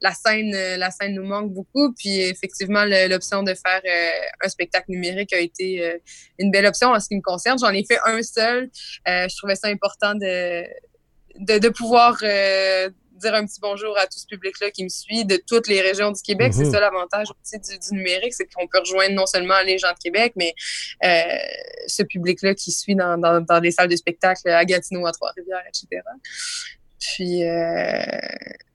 la, 0.00 0.12
scène, 0.12 0.52
la 0.76 0.90
scène 0.90 1.14
nous 1.14 1.24
manque 1.24 1.52
beaucoup. 1.52 1.92
Puis 1.94 2.20
effectivement, 2.20 2.84
l'option 2.84 3.42
de 3.42 3.54
faire 3.54 3.80
euh, 3.84 4.44
un 4.44 4.48
spectacle 4.48 4.86
numérique 4.90 5.32
a 5.32 5.38
été 5.38 5.84
euh, 5.84 5.98
une 6.38 6.50
belle 6.50 6.66
option 6.66 6.90
en 6.90 7.00
ce 7.00 7.08
qui 7.08 7.16
me 7.16 7.22
concerne. 7.22 7.58
J'en 7.58 7.70
ai 7.70 7.84
fait 7.84 7.98
un 8.04 8.22
seul. 8.22 8.70
je 9.06 9.36
trouvais 9.36 9.56
ça 9.56 9.68
important 9.68 10.14
de, 10.14 10.64
de 11.38 11.68
pouvoir 11.68 12.18
dire 13.20 13.34
un 13.34 13.46
petit 13.46 13.60
bonjour 13.60 13.96
à 13.98 14.06
tout 14.06 14.18
ce 14.18 14.26
public-là 14.26 14.70
qui 14.70 14.84
me 14.84 14.88
suit 14.88 15.24
de 15.24 15.40
toutes 15.46 15.68
les 15.68 15.80
régions 15.80 16.10
du 16.10 16.20
Québec. 16.22 16.52
C'est 16.54 16.64
mhm. 16.64 16.72
ça 16.72 16.80
l'avantage 16.80 17.28
aussi 17.42 17.58
du, 17.58 17.94
numérique, 17.94 18.34
c'est 18.34 18.46
qu'on 18.52 18.66
peut 18.66 18.80
rejoindre 18.80 19.14
non 19.14 19.26
seulement 19.26 19.60
les 19.64 19.78
gens 19.78 19.92
de 19.92 19.98
Québec, 19.98 20.32
mais 20.36 20.54
euh, 21.04 21.22
ce 21.86 22.02
public-là 22.02 22.54
qui 22.54 22.72
suit 22.72 22.94
dans, 22.94 23.18
dans, 23.18 23.60
les 23.60 23.70
salles 23.70 23.88
de 23.88 23.96
spectacle 23.96 24.48
à 24.48 24.64
Gatineau, 24.64 25.06
à 25.06 25.12
Trois-Rivières, 25.12 25.62
etc. 25.68 26.02
Puis, 26.98 27.46
euh, 27.46 28.02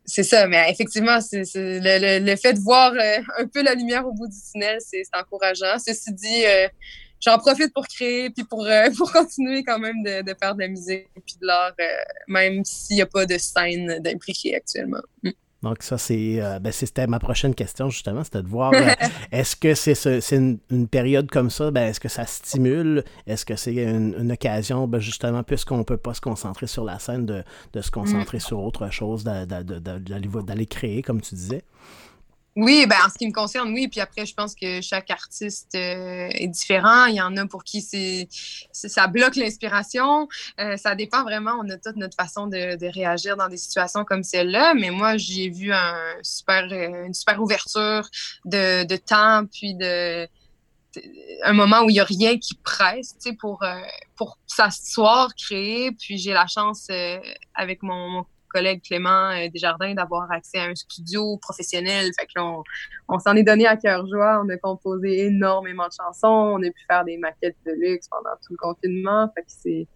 c'est 0.06 0.24
ça, 0.24 0.48
mais 0.48 0.70
effectivement, 0.70 1.20
c'est, 1.22 1.44
le, 1.56 2.36
fait 2.36 2.54
de 2.54 2.60
voir 2.60 2.94
euh, 2.94 3.18
un 3.38 3.48
peu 3.48 3.64
la 3.64 3.74
lumière 3.74 4.08
au 4.08 4.14
bout 4.14 4.28
du 4.28 4.38
tunnel, 4.52 4.78
c'est, 4.80 5.04
encourageant. 5.14 5.78
Ceci 5.80 6.14
dit, 6.14 6.44
j'en 7.26 7.38
profite 7.38 7.74
pour 7.74 7.88
créer 7.88 8.30
puis 8.30 8.44
pour, 8.44 8.66
euh, 8.66 8.90
pour 8.98 9.12
continuer 9.12 9.64
quand 9.64 9.80
même 9.80 10.04
de, 10.04 10.22
de, 10.22 10.36
faire 10.40 10.56
de 10.56 10.62
la 10.62 10.68
musique 10.68 11.08
puis 11.26 11.36
de 11.42 11.48
l'art, 11.48 11.74
euh, 11.80 11.86
même 12.28 12.64
s'il 12.64 12.98
n'y 12.98 13.02
a 13.02 13.06
pas 13.06 13.26
de 13.26 13.38
scène 13.38 14.00
d'impliquer 14.00 14.56
actuellement. 14.56 15.02
Mm. 15.24 15.32
Donc 15.64 15.82
ça, 15.82 15.98
c'est 15.98 16.40
euh, 16.40 16.60
ben, 16.60 16.72
c'était 16.72 17.08
ma 17.08 17.18
prochaine 17.18 17.56
question 17.56 17.90
justement, 17.90 18.24
c'était 18.24 18.44
de 18.44 18.48
voir 18.48 18.72
est-ce 19.32 19.56
que 19.56 19.74
c'est 19.74 19.96
c'est 19.96 20.36
une, 20.36 20.88
période 20.88 21.32
comme 21.32 21.50
ça, 21.50 21.72
ben, 21.72 21.88
est-ce 21.88 22.00
que 22.00 22.10
ça 22.10 22.28
stimule, 22.28 23.04
est-ce 23.26 23.46
que 23.46 23.56
c'est 23.56 23.74
une, 23.74 24.32
occasion, 24.32 24.88
ben, 24.88 25.00
justement, 25.00 25.42
puisqu'on 25.42 25.80
ne 25.80 25.84
peut 25.84 25.98
pas 25.98 26.14
se 26.14 26.22
concentrer 26.22 26.68
sur 26.68 26.84
la 26.84 27.00
scène, 27.00 27.26
de, 27.26 27.44
de 27.74 27.82
se 27.82 27.90
concentrer 27.90 28.38
mm. 28.38 28.42
sur 28.42 28.60
autre 28.60 28.92
chose, 28.92 29.24
d'aller 29.24 30.66
créer, 30.68 31.02
comme 31.02 31.22
tu 31.22 31.34
disais? 31.34 31.64
Oui, 32.56 32.86
ben 32.88 32.96
en 33.06 33.10
ce 33.10 33.16
qui 33.18 33.28
me 33.28 33.34
concerne, 33.34 33.74
oui. 33.74 33.90
Puis 33.90 34.00
après, 34.00 34.26
je 34.26 34.34
pense 34.34 34.56
que 34.56 34.80
chaque 34.80 35.12
artiste 35.12 35.76
euh, 35.76 36.30
est 36.32 36.48
différent. 36.48 37.06
Il 37.08 37.16
y 37.16 37.22
en 37.22 37.36
a 37.36 37.46
pour 37.48 37.66
qui 37.66 37.82
c'est 37.82 38.30
ça 38.72 39.08
bloque 39.08 39.36
l'inspiration. 39.36 40.30
Euh, 40.62 40.78
ça 40.78 40.96
dépend 40.96 41.24
vraiment. 41.24 41.52
On 41.62 41.70
a 41.70 41.78
toute 41.78 41.98
notre 41.98 42.16
façon 42.16 42.48
de, 42.48 42.78
de 42.78 42.88
réagir 42.88 43.36
dans 43.36 43.50
des 43.50 43.58
situations 43.58 44.06
comme 44.06 44.24
celle-là. 44.24 44.74
Mais 44.74 44.90
moi, 44.90 45.18
j'ai 45.18 45.50
vu 45.50 45.74
un 45.74 45.98
super, 46.24 46.66
euh, 46.72 47.08
une 47.08 47.14
super 47.14 47.42
ouverture 47.42 48.08
de, 48.46 48.86
de 48.86 48.96
temps, 48.96 49.46
puis 49.52 49.76
de, 49.76 50.26
un 51.44 51.54
moment 51.54 51.82
où 51.82 51.90
il 51.90 51.94
n'y 51.94 52.00
a 52.00 52.06
rien 52.06 52.38
qui 52.38 52.56
presse, 52.56 53.16
tu 53.22 53.32
sais, 53.32 53.36
pour, 53.36 53.66
pour 54.16 54.38
s'asseoir, 54.48 55.36
créer. 55.36 55.92
Puis 55.92 56.18
j'ai 56.18 56.32
la 56.32 56.48
chance 56.48 56.88
avec 57.54 57.84
mon 57.84 58.26
collègue 58.56 58.82
Clément 58.82 59.32
euh, 59.32 59.50
Desjardins 59.54 59.94
d'avoir 59.94 60.32
accès 60.32 60.60
à 60.60 60.66
un 60.66 60.76
studio 60.76 61.38
professionnel. 61.38 62.10
Fait 62.18 62.26
que 62.26 62.40
on, 63.10 63.20
s'en 63.20 63.36
est 63.36 63.44
donné 63.44 63.68
à 63.68 63.76
cœur 63.76 64.08
joie. 64.08 64.42
On 64.44 64.50
a 64.50 64.58
composé 64.58 65.26
énormément 65.26 65.88
de 65.88 65.94
chansons. 65.94 66.58
On 66.58 66.64
a 66.64 66.68
pu 66.68 66.86
faire 66.90 67.04
des 67.04 67.18
maquettes 67.18 67.58
de 67.66 67.74
luxe 67.74 68.08
pendant 68.08 68.36
tout 68.46 68.54
le 68.54 68.58
confinement. 68.58 69.30
Fait 69.36 69.42
que 69.42 69.48
c'est 69.50 69.88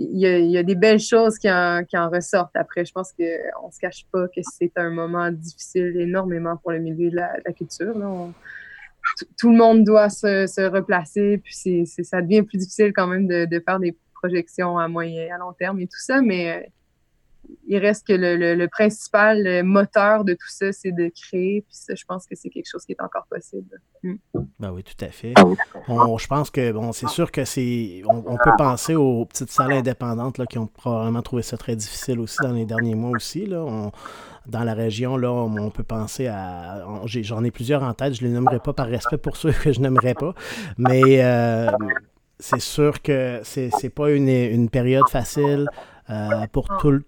il 0.00 0.20
y, 0.20 0.56
a, 0.56 0.62
des 0.62 0.76
belles 0.76 1.00
choses 1.00 1.38
qui 1.38 1.50
en, 1.50 1.82
ressortent 2.12 2.54
après. 2.54 2.84
Je 2.84 2.92
pense 2.92 3.10
qu'on 3.12 3.66
ne 3.66 3.72
se 3.72 3.80
cache 3.80 4.06
pas 4.12 4.28
que 4.28 4.40
c'est 4.42 4.70
un 4.76 4.90
moment 4.90 5.28
difficile 5.32 5.96
énormément 5.98 6.56
pour 6.56 6.70
le 6.70 6.78
milieu 6.78 7.10
de 7.10 7.16
la, 7.16 7.52
culture. 7.52 7.94
tout 9.36 9.50
le 9.50 9.56
monde 9.56 9.82
doit 9.82 10.08
se, 10.08 10.68
replacer, 10.68 11.38
puis 11.38 11.84
ça 11.86 12.22
devient 12.22 12.42
plus 12.42 12.58
difficile 12.58 12.92
quand 12.94 13.08
même 13.08 13.26
de, 13.26 13.46
de, 13.46 13.58
faire 13.58 13.80
des 13.80 13.96
projections 14.14 14.78
à 14.78 14.86
moyen 14.86 15.22
et 15.22 15.30
à 15.32 15.38
long 15.38 15.52
terme 15.52 15.80
et 15.80 15.86
tout 15.86 15.98
ça, 15.98 16.20
mais 16.22 16.70
il 17.66 17.78
reste 17.78 18.06
que 18.06 18.12
le, 18.14 18.66
principal 18.66 19.62
moteur 19.62 20.24
de 20.24 20.32
tout 20.32 20.48
ça, 20.48 20.72
c'est 20.72 20.92
de 20.92 21.10
créer. 21.14 21.62
Puis 21.62 21.74
ça, 21.74 21.94
je 21.94 22.04
pense 22.04 22.26
que 22.26 22.34
c'est 22.34 22.48
quelque 22.48 22.68
chose 22.70 22.84
qui 22.84 22.92
est 22.92 23.02
encore 23.02 23.26
possible. 23.30 23.80
Mm. 24.02 24.14
Ben 24.58 24.72
oui, 24.72 24.82
tout 24.82 25.04
à 25.04 25.08
fait. 25.08 25.34
je 25.36 26.26
pense 26.26 26.50
que 26.50 26.72
bon, 26.72 26.92
c'est 26.92 27.08
sûr 27.08 27.30
que 27.30 27.44
c'est. 27.44 28.02
On, 28.06 28.36
peut 28.36 28.52
penser 28.56 28.94
aux 28.94 29.24
petites 29.24 29.50
salles 29.50 29.72
indépendantes 29.72 30.38
là, 30.38 30.46
qui 30.46 30.58
ont 30.58 30.66
probablement 30.66 31.22
trouvé 31.22 31.42
ça 31.42 31.56
très 31.56 31.76
difficile 31.76 32.20
aussi 32.20 32.38
dans 32.42 32.52
les 32.52 32.64
derniers 32.64 32.94
mois 32.94 33.10
aussi. 33.10 33.46
Là. 33.46 33.90
dans 34.46 34.64
la 34.64 34.74
région, 34.74 35.16
là, 35.16 35.30
on, 35.30 35.70
peut 35.70 35.82
penser 35.82 36.26
à. 36.26 36.84
J'en 37.04 37.44
ai, 37.44 37.50
plusieurs 37.50 37.82
en 37.82 37.94
tête, 37.94 38.14
je 38.14 38.24
ne 38.24 38.28
les 38.28 38.34
nommerai 38.34 38.60
pas 38.60 38.72
par 38.72 38.86
respect 38.86 39.18
pour 39.18 39.36
ceux 39.36 39.52
que 39.52 39.72
je 39.72 39.80
n'aimerais 39.80 40.14
pas. 40.14 40.34
Mais 40.76 41.22
euh, 41.22 41.70
c'est 42.38 42.60
sûr 42.60 43.02
que 43.02 43.40
c'est 43.42 43.70
n'est 43.82 43.90
pas 43.90 44.10
une, 44.10 44.28
une, 44.28 44.70
période 44.70 45.08
facile 45.08 45.68
euh, 46.10 46.46
pour 46.52 46.68
tout, 46.78 46.90
le, 46.90 47.02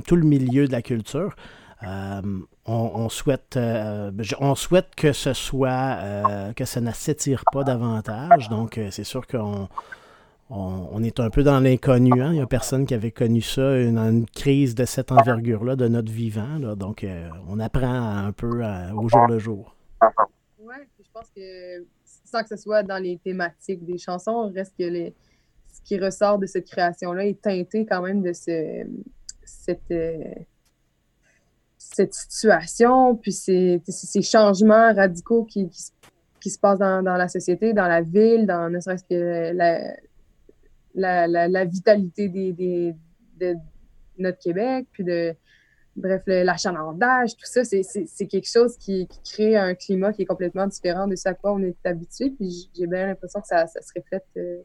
tout 0.00 0.16
le 0.16 0.24
milieu 0.24 0.66
de 0.66 0.72
la 0.72 0.82
culture. 0.82 1.34
Euh, 1.82 2.22
on, 2.66 3.08
souhaite, 3.08 3.56
euh, 3.56 4.10
on 4.40 4.54
souhaite 4.54 4.94
que 4.94 5.12
ce 5.12 5.32
soit, 5.32 5.98
que 6.56 6.64
ça 6.64 6.80
ne 6.80 6.92
s'étire 6.92 7.44
pas 7.52 7.64
davantage. 7.64 8.48
Donc, 8.48 8.80
c'est 8.90 9.04
sûr 9.04 9.26
qu'on 9.26 9.68
on, 10.48 11.02
est 11.02 11.20
un 11.20 11.30
peu 11.30 11.42
dans 11.42 11.60
l'inconnu. 11.60 12.22
Hein. 12.22 12.28
Il 12.32 12.36
n'y 12.36 12.40
a 12.40 12.46
personne 12.46 12.86
qui 12.86 12.94
avait 12.94 13.10
connu 13.10 13.42
ça, 13.42 13.78
une, 13.78 13.98
une 13.98 14.26
crise 14.26 14.74
de 14.74 14.84
cette 14.84 15.12
envergure-là 15.12 15.76
de 15.76 15.88
notre 15.88 16.10
vivant. 16.10 16.58
Donc, 16.76 17.06
on 17.48 17.60
apprend 17.60 18.24
un 18.26 18.32
peu 18.32 18.62
au 18.94 19.08
jour 19.08 19.26
le 19.26 19.38
jour. 19.38 19.76
Oui, 20.58 20.76
je 20.98 21.10
pense 21.12 21.30
que 21.34 21.84
sans 22.24 22.42
que 22.42 22.48
ce 22.48 22.56
soit 22.56 22.82
dans 22.82 23.02
les 23.02 23.18
thématiques 23.18 23.84
des 23.84 23.98
chansons, 23.98 24.50
reste 24.54 24.74
que 24.78 24.84
les, 24.84 25.14
qui 25.84 25.98
ressort 25.98 26.38
de 26.38 26.46
cette 26.46 26.66
création-là 26.66 27.26
est 27.26 27.40
teinté 27.40 27.86
quand 27.86 28.02
même 28.02 28.22
de 28.22 28.32
ce, 28.32 28.84
cette, 29.44 29.90
euh, 29.90 30.18
cette 31.78 32.14
situation, 32.14 33.16
puis 33.16 33.32
ces, 33.32 33.80
ces 33.86 34.22
changements 34.22 34.92
radicaux 34.94 35.44
qui, 35.44 35.68
qui, 36.40 36.50
se 36.50 36.58
passent 36.58 36.78
dans, 36.78 37.02
dans, 37.02 37.16
la 37.16 37.28
société, 37.28 37.72
dans 37.72 37.86
la 37.86 38.00
ville, 38.00 38.46
dans 38.46 38.70
ne 38.70 38.80
serait-ce 38.80 39.04
que 39.04 39.52
la, 39.54 39.94
la, 40.94 41.48
la, 41.48 41.64
vitalité 41.64 42.28
des, 42.28 42.52
des, 42.52 42.94
de 43.40 43.54
notre 44.18 44.38
Québec, 44.38 44.86
puis 44.92 45.04
de, 45.04 45.34
bref, 45.96 46.22
l'achalandage, 46.26 47.36
tout 47.36 47.46
ça, 47.46 47.64
c'est 47.64 48.26
quelque 48.26 48.48
chose 48.48 48.76
qui, 48.76 49.08
crée 49.24 49.56
un 49.56 49.74
climat 49.74 50.12
qui 50.12 50.22
est 50.22 50.26
complètement 50.26 50.66
différent 50.66 51.06
de 51.06 51.16
ce 51.16 51.28
à 51.28 51.34
quoi 51.34 51.52
on 51.54 51.62
est 51.62 51.76
habitué. 51.84 52.30
Puis 52.30 52.70
j'ai 52.74 52.86
bien 52.86 53.06
l'impression 53.06 53.40
que 53.40 53.46
ça, 53.46 53.66
se 53.66 53.78
reflète 53.96 54.26
euh, 54.36 54.62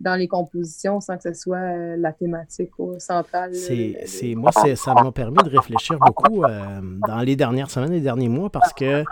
dans 0.00 0.14
les 0.14 0.28
compositions 0.28 1.00
sans 1.00 1.16
que 1.16 1.22
ce 1.22 1.32
soit 1.32 1.56
euh, 1.56 1.96
la 1.96 2.12
thématique 2.12 2.70
centrale. 2.98 3.54
C'est 3.54 4.34
moi, 4.34 4.52
ça 4.52 4.94
m'a 4.94 5.12
permis 5.12 5.42
de 5.42 5.50
réfléchir 5.50 5.98
beaucoup 5.98 6.44
euh, 6.44 6.80
dans 7.06 7.20
les 7.20 7.36
dernières 7.36 7.70
semaines, 7.70 7.92
les 7.92 8.00
derniers 8.00 8.28
mois, 8.28 8.50
parce 8.50 8.72
que 8.72 9.04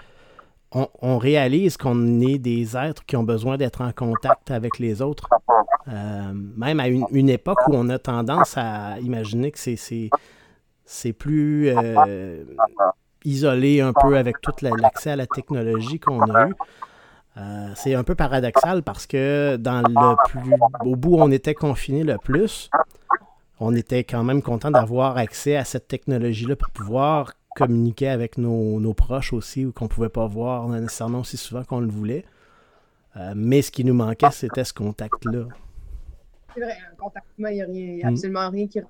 on, 1.00 1.18
réalise 1.18 1.76
qu'on 1.76 2.20
est 2.20 2.38
des 2.38 2.76
êtres 2.76 3.06
qui 3.06 3.16
ont 3.16 3.22
besoin 3.22 3.56
d'être 3.56 3.80
en 3.80 3.92
contact 3.92 4.50
avec 4.50 4.80
les 4.80 5.02
autres. 5.02 5.28
même 5.86 6.80
à 6.80 6.88
une, 6.88 7.06
une, 7.12 7.28
époque 7.28 7.60
où 7.68 7.74
on 7.74 7.88
a 7.90 7.98
tendance 8.00 8.54
à 8.56 8.98
imaginer 8.98 9.52
que 9.52 9.58
c'est 9.60 10.10
c'est 10.84 11.12
plus 11.12 11.68
euh, 11.68 12.44
isolé 13.24 13.80
un 13.80 13.92
peu 13.92 14.16
avec 14.16 14.40
tout 14.40 14.52
l'accès 14.62 15.10
à 15.10 15.16
la 15.16 15.26
technologie 15.26 15.98
qu'on 15.98 16.20
a 16.20 16.48
eu. 16.48 16.54
Euh, 17.36 17.72
c'est 17.74 17.94
un 17.94 18.04
peu 18.04 18.14
paradoxal 18.14 18.82
parce 18.82 19.06
que 19.06 19.56
dans 19.56 19.82
le 19.82 20.28
plus 20.28 20.54
au 20.84 20.94
bout 20.94 21.16
où 21.16 21.20
on 21.20 21.30
était 21.30 21.54
confiné 21.54 22.04
le 22.04 22.16
plus, 22.18 22.70
on 23.58 23.74
était 23.74 24.04
quand 24.04 24.22
même 24.22 24.40
content 24.42 24.70
d'avoir 24.70 25.16
accès 25.16 25.56
à 25.56 25.64
cette 25.64 25.88
technologie-là 25.88 26.56
pour 26.56 26.70
pouvoir 26.70 27.34
communiquer 27.56 28.08
avec 28.08 28.38
nos, 28.38 28.94
proches 28.94 29.32
aussi, 29.32 29.64
ou 29.64 29.72
qu'on 29.72 29.84
ne 29.84 29.90
pouvait 29.90 30.08
pas 30.08 30.26
voir 30.26 30.68
nécessairement 30.68 31.20
aussi 31.20 31.36
souvent 31.36 31.64
qu'on 31.64 31.80
le 31.80 31.88
voulait. 31.88 32.24
Euh, 33.16 33.32
mais 33.36 33.62
ce 33.62 33.70
qui 33.70 33.84
nous 33.84 33.94
manquait, 33.94 34.30
c'était 34.32 34.64
ce 34.64 34.72
contact-là. 34.72 35.46
C'est 36.54 36.60
vrai, 36.60 36.76
un 36.92 36.96
contact 36.96 37.26
il 37.38 37.44
n'y 37.44 37.62
a, 37.62 37.66
rien, 37.66 37.98
mm. 38.02 38.12
absolument 38.12 38.50
rien 38.50 38.66
qui 38.66 38.80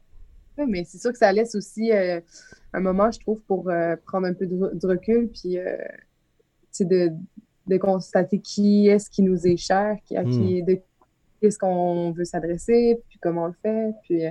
mais 0.69 0.85
c'est 0.85 0.99
sûr 0.99 1.13
que 1.13 1.19
ça 1.19 1.33
laisse 1.33 1.55
aussi 1.55 1.93
euh, 1.93 2.21
un 2.73 2.81
moment, 2.81 3.11
je 3.11 3.19
trouve, 3.21 3.41
pour 3.41 3.69
euh, 3.69 3.97
prendre 4.07 4.27
un 4.27 4.35
peu 4.35 4.47
de, 4.47 4.87
recul, 4.87 5.29
puis 5.29 5.59
euh, 5.59 5.77
de, 6.81 7.13
de, 7.67 7.77
constater 7.77 8.39
qui 8.39 8.89
est-ce 8.89 9.11
qui 9.11 9.23
nous 9.23 9.47
est 9.47 9.57
cher, 9.57 9.97
qui, 10.05 10.17
à 10.17 10.25
qui, 10.25 10.63
hmm. 10.63 10.67
de 10.67 10.79
qu'est-ce 11.41 11.59
qu'on 11.59 12.13
veut 12.13 12.25
s'adresser, 12.25 13.01
puis 13.09 13.19
comment 13.21 13.45
on 13.45 13.49
le 13.49 13.55
fait, 13.63 13.93
puis 14.03 14.23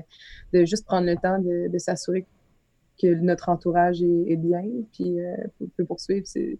de 0.53 0.65
juste 0.65 0.85
prendre 0.85 1.05
le 1.07 1.15
temps 1.15 1.39
de, 1.39 1.67
de 1.67 1.77
s'assurer 1.77 2.25
que 3.01 3.07
notre 3.15 3.49
entourage 3.49 4.01
est, 4.01 4.35
bien, 4.35 4.63
puis 4.93 5.17
peut 5.77 5.85
poursuivre. 5.85 6.25
Je 6.35 6.55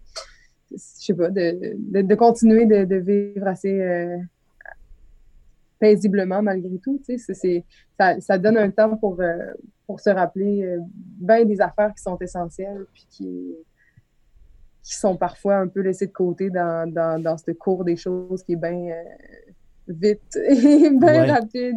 sais 0.76 1.14
pas, 1.14 1.30
de, 1.30 2.02
de, 2.02 2.14
continuer 2.14 2.66
de, 2.66 2.96
vivre 2.96 3.46
assez 3.46 3.80
paisiblement 5.84 6.42
malgré 6.42 6.78
tout. 6.78 7.00
Ça, 7.06 8.20
ça, 8.20 8.38
donne 8.38 8.56
un 8.56 8.70
temps 8.70 8.96
pour, 8.96 9.20
euh, 9.20 9.36
pour 9.86 10.00
se 10.00 10.10
rappeler 10.10 10.64
euh, 10.64 10.78
bien 11.20 11.44
des 11.44 11.60
affaires 11.60 11.92
qui 11.94 12.02
sont 12.02 12.16
essentielles 12.18 12.86
puis 12.92 13.06
qui, 13.10 13.54
qui 14.84 14.94
sont 14.94 15.16
parfois 15.16 15.56
un 15.56 15.66
peu 15.66 15.80
laissées 15.80 16.06
de 16.06 16.12
côté 16.12 16.50
dans, 16.50 16.88
dans, 16.88 17.20
dans 17.20 17.36
ce 17.36 17.50
cours 17.50 17.84
des 17.84 17.96
choses 17.96 18.44
qui 18.44 18.52
est 18.52 18.56
bien 18.56 18.90
euh, 18.90 19.02
vite 19.88 20.36
et 20.48 20.90
bien 20.90 21.34
rapide, 21.34 21.76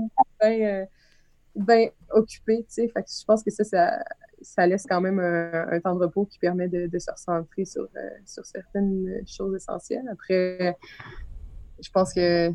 bien 1.55 1.87
occupé. 2.11 2.63
Fait 2.69 2.87
que 2.87 3.09
je 3.09 3.25
pense 3.25 3.43
que 3.43 3.49
ça, 3.49 3.63
ça, 3.63 4.03
ça 4.41 4.67
laisse 4.67 4.85
quand 4.87 5.01
même 5.01 5.19
un, 5.19 5.79
temps 5.79 5.95
de 5.95 6.03
repos 6.03 6.25
qui 6.25 6.37
permet 6.37 6.67
de, 6.67 6.85
de 6.85 6.99
se 6.99 7.09
recentrer 7.09 7.65
sur, 7.65 7.87
sur 8.25 8.45
certaines 8.45 9.25
choses 9.25 9.55
essentielles. 9.55 10.07
Après, 10.11 10.77
je 11.81 11.89
pense 11.91 12.13
que 12.13 12.51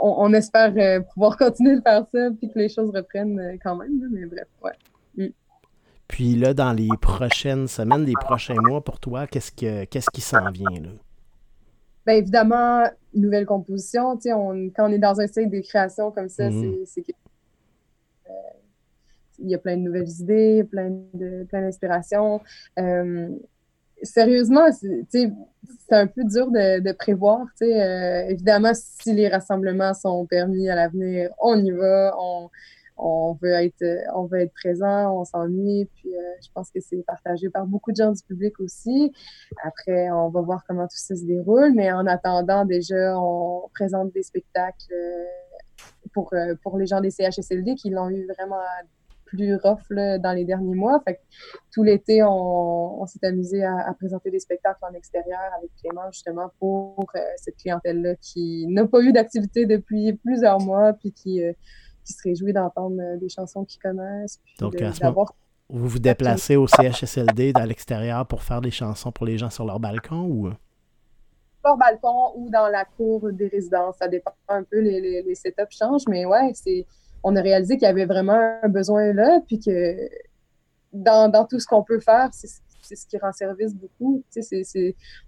on, 0.00 0.32
espère 0.32 0.72
euh, 0.76 1.00
pouvoir 1.00 1.36
continuer 1.38 1.76
de 1.76 1.82
faire 1.82 2.06
ça 2.12 2.30
puis 2.38 2.50
que 2.50 2.58
les 2.58 2.68
choses 2.68 2.90
reprennent 2.94 3.38
euh, 3.38 3.56
quand 3.62 3.76
même. 3.76 4.08
mais 4.10 4.26
bref, 4.26 4.48
ouais. 4.62 4.72
Mm. 5.16 5.32
Puis 6.08 6.34
là, 6.34 6.54
dans 6.54 6.72
les 6.72 6.88
prochaines 7.00 7.66
semaines, 7.66 8.04
les 8.04 8.14
prochains 8.20 8.54
mois, 8.54 8.82
pour 8.82 9.00
toi, 9.00 9.26
qu'est-ce, 9.26 9.52
que, 9.52 9.84
qu'est-ce 9.84 10.10
qui 10.10 10.20
s'en 10.20 10.50
vient 10.50 10.80
là? 10.80 10.90
Bien 12.06 12.16
évidemment, 12.16 12.84
nouvelle 13.14 13.46
composition. 13.46 14.16
On, 14.26 14.70
quand 14.70 14.88
on 14.88 14.92
est 14.92 14.98
dans 14.98 15.20
un 15.20 15.26
cycle 15.26 15.50
de 15.50 15.60
création 15.60 16.12
comme 16.12 16.28
ça, 16.28 16.48
mm-hmm. 16.48 16.84
c'est, 16.86 17.04
euh, 18.28 18.32
il 19.40 19.50
y 19.50 19.54
a 19.56 19.58
plein 19.58 19.76
de 19.76 19.82
nouvelles 19.82 20.08
idées, 20.20 20.62
plein, 20.62 20.90
de, 21.14 21.44
plein 21.44 21.62
d'inspirations 21.62 22.40
sérieusement, 24.02 24.66
c'est 24.72 25.32
un 25.90 26.06
peu 26.06 26.24
dur 26.24 26.50
de, 26.50 26.92
prévoir. 26.92 27.46
Euh, 27.62 28.22
évidemment, 28.28 28.72
si 28.74 29.12
les 29.12 29.28
rassemblements 29.28 29.94
sont 29.94 30.26
permis 30.26 30.68
à 30.68 30.74
l'avenir, 30.74 31.30
on 31.38 31.56
y 31.62 31.70
va, 31.70 32.14
on, 32.18 32.50
veut, 33.40 33.52
être, 33.52 33.84
on 34.14 34.24
veut 34.24 34.40
être 34.40 34.52
présent, 34.52 35.20
on 35.20 35.24
s'ennuie. 35.24 35.88
Puis 35.94 36.14
euh, 36.14 36.20
je 36.42 36.48
pense 36.54 36.70
que 36.70 36.80
c'est 36.80 37.02
partagé 37.06 37.50
par 37.50 37.66
beaucoup 37.66 37.92
de 37.92 37.96
gens 37.96 38.12
du 38.12 38.22
public 38.22 38.58
aussi. 38.60 39.12
Après, 39.62 40.10
on 40.10 40.28
va 40.30 40.40
voir 40.40 40.64
comment 40.66 40.86
tout 40.86 40.96
ça 40.96 41.14
se 41.16 41.24
déroule. 41.24 41.72
Mais 41.74 41.92
en 41.92 42.06
attendant, 42.06 42.64
déjà, 42.64 43.18
on 43.18 43.68
présente 43.74 44.12
des 44.12 44.22
spectacles 44.22 44.92
euh, 44.92 45.24
pour, 46.12 46.32
pour 46.62 46.78
les 46.78 46.86
gens 46.86 47.00
des 47.00 47.10
CHSLD 47.10 47.74
qui 47.74 47.90
l'ont 47.90 48.08
eu 48.08 48.26
vraiment 48.38 48.62
plus 49.26 49.56
rough 49.56 49.90
dans 49.90 50.32
les 50.32 50.44
derniers 50.44 50.74
mois. 50.74 51.02
Fait 51.04 51.20
tout 51.72 51.82
l'été, 51.82 52.22
on, 52.22 53.04
s'est 53.06 53.24
amusé 53.26 53.64
à, 53.64 53.94
présenter 53.98 54.30
des 54.30 54.40
spectacles 54.40 54.78
en 54.82 54.94
extérieur 54.94 55.40
avec 55.58 55.70
Clément, 55.80 56.10
justement, 56.10 56.50
pour 56.58 57.06
euh, 57.14 57.20
cette 57.36 57.56
clientèle-là 57.56 58.14
qui 58.16 58.66
n'a 58.68 58.86
pas 58.86 59.00
eu 59.00 59.12
d'activité 59.12 59.66
depuis 59.66 60.14
plusieurs 60.14 60.60
mois, 60.60 60.94
puis 60.94 61.12
qui, 61.12 61.44
euh, 61.44 61.52
qui 62.06 62.12
se 62.12 62.22
réjouit 62.22 62.52
d'entendre 62.52 62.96
euh, 63.00 63.16
des 63.18 63.28
chansons 63.28 63.64
qu'ils 63.64 63.80
connaissent. 63.80 64.40
Donc, 64.58 64.80
à 64.80 64.92
ce 64.92 65.04
moment, 65.04 65.26
vous 65.68 65.88
vous 65.88 65.98
déplacez 65.98 66.56
au 66.56 66.66
CHSLD 66.66 67.52
dans 67.52 67.64
l'extérieur 67.64 68.26
pour 68.26 68.42
faire 68.42 68.60
des 68.60 68.70
chansons 68.70 69.10
pour 69.10 69.26
les 69.26 69.36
gens 69.36 69.50
sur 69.50 69.64
leur 69.64 69.80
balcon 69.80 70.22
ou? 70.22 70.50
Leur 71.64 71.76
balcon 71.76 72.32
ou 72.36 72.48
dans 72.48 72.68
la 72.68 72.84
cour 72.84 73.32
des 73.32 73.48
résidences. 73.48 73.96
Ça 73.98 74.06
dépend 74.06 74.32
un 74.48 74.62
peu, 74.62 74.78
les, 74.80 75.00
les, 75.00 75.22
les 75.22 75.34
setups 75.34 75.64
changent, 75.70 76.06
mais 76.08 76.24
ouais, 76.24 76.52
c'est 76.54 76.86
on 77.24 77.34
a 77.34 77.42
réalisé 77.42 77.76
qu'il 77.76 77.86
y 77.86 77.90
avait 77.90 78.04
vraiment 78.04 78.58
un 78.62 78.68
besoin 78.68 79.12
là, 79.12 79.40
puis 79.44 79.58
que 79.58 80.08
dans, 80.92 81.46
tout 81.48 81.58
ce 81.58 81.66
qu'on 81.66 81.82
peut 81.82 81.98
faire, 81.98 82.28
c'est 82.32 82.48
ce 82.94 83.06
qui 83.06 83.18
rend 83.18 83.32
service 83.32 83.74
beaucoup. 83.74 84.22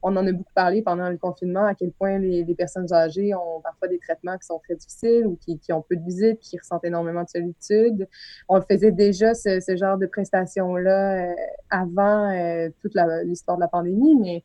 on 0.03 0.17
en 0.17 0.27
a 0.27 0.33
beaucoup 0.33 0.53
parlé 0.55 0.83
pendant 0.83 1.09
le 1.09 1.17
confinement, 1.17 1.65
à 1.65 1.75
quel 1.75 1.91
point 1.93 2.19
les, 2.19 2.45
personnes 2.55 2.93
âgées 2.93 3.35
ont 3.35 3.61
parfois 3.61 3.89
des 3.89 3.99
traitements 3.99 4.37
qui 4.37 4.47
sont 4.47 4.59
très 4.59 4.75
difficiles 4.75 5.27
ou 5.27 5.37
qui, 5.37 5.73
ont 5.73 5.83
peu 5.83 5.97
de 5.97 6.05
visites, 6.05 6.41
qui 6.41 6.59
ressentent 6.59 6.85
énormément 6.85 7.23
de 7.23 7.29
solitude. 7.29 8.09
On 8.49 8.61
faisait 8.61 8.93
déjà 8.93 9.35
ce, 9.35 9.77
genre 9.77 9.99
de 9.99 10.07
prestations-là 10.07 11.31
euh, 11.31 11.35
avant 11.71 12.31
euh, 12.31 12.69
toute 12.81 12.93
l'histoire 13.25 13.57
de 13.57 13.63
la 13.63 13.69
pandémie, 13.69 14.17
mais 14.17 14.45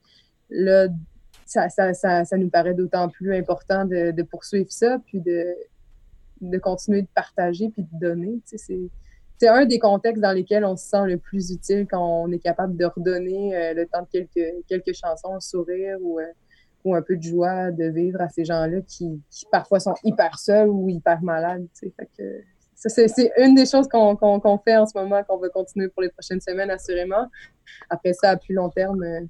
là, 0.49 0.87
ça, 1.45 2.37
nous 2.37 2.49
paraît 2.49 2.73
d'autant 2.73 3.09
plus 3.09 3.35
important 3.35 3.85
de, 3.85 4.11
de 4.11 4.23
poursuivre 4.23 4.71
ça, 4.71 4.99
puis 5.05 5.19
de, 5.19 5.55
de 6.41 6.57
continuer 6.57 7.01
de 7.01 7.07
partager 7.13 7.69
puis 7.69 7.83
de 7.83 7.99
donner. 7.99 8.39
C'est 8.45 8.89
c'est 9.37 9.47
un 9.47 9.65
des 9.65 9.79
contextes 9.79 10.21
dans 10.21 10.31
lesquels 10.31 10.65
on 10.65 10.75
se 10.75 10.87
sent 10.87 11.05
le 11.05 11.17
plus 11.17 11.51
utile 11.51 11.87
quand 11.89 12.23
on 12.23 12.31
est 12.31 12.39
capable 12.39 12.77
de 12.77 12.85
redonner 12.85 13.55
euh, 13.55 13.73
le 13.73 13.85
temps 13.85 14.01
de 14.01 14.07
quelques, 14.11 14.65
quelques 14.67 14.95
chansons, 14.95 15.35
un 15.35 15.39
sourire 15.39 15.97
ou, 16.01 16.19
euh, 16.19 16.25
ou 16.83 16.95
un 16.95 17.01
peu 17.01 17.15
de 17.15 17.21
joie 17.21 17.71
de 17.71 17.85
vivre 17.85 18.21
à 18.21 18.29
ces 18.29 18.45
gens-là 18.45 18.81
qui, 18.87 19.21
parfois 19.51 19.79
sont 19.79 19.95
hyper 20.03 20.37
seuls 20.37 20.69
ou 20.69 20.89
hyper 20.89 21.21
malades. 21.21 21.65
Que, 22.17 22.41
c'est 22.75 23.31
une 23.37 23.55
des 23.55 23.65
choses 23.65 23.87
qu'on 23.87 24.17
fait 24.59 24.77
en 24.77 24.85
ce 24.85 24.97
moment, 24.97 25.23
qu'on 25.23 25.37
va 25.37 25.49
continuer 25.49 25.89
pour 25.89 26.01
les 26.01 26.09
prochaines 26.09 26.41
semaines, 26.41 26.69
assurément. 26.69 27.29
Après 27.89 28.13
ça, 28.13 28.31
à 28.31 28.37
plus 28.37 28.53
long 28.53 28.69
terme, 28.69 29.03
euh, 29.03 29.21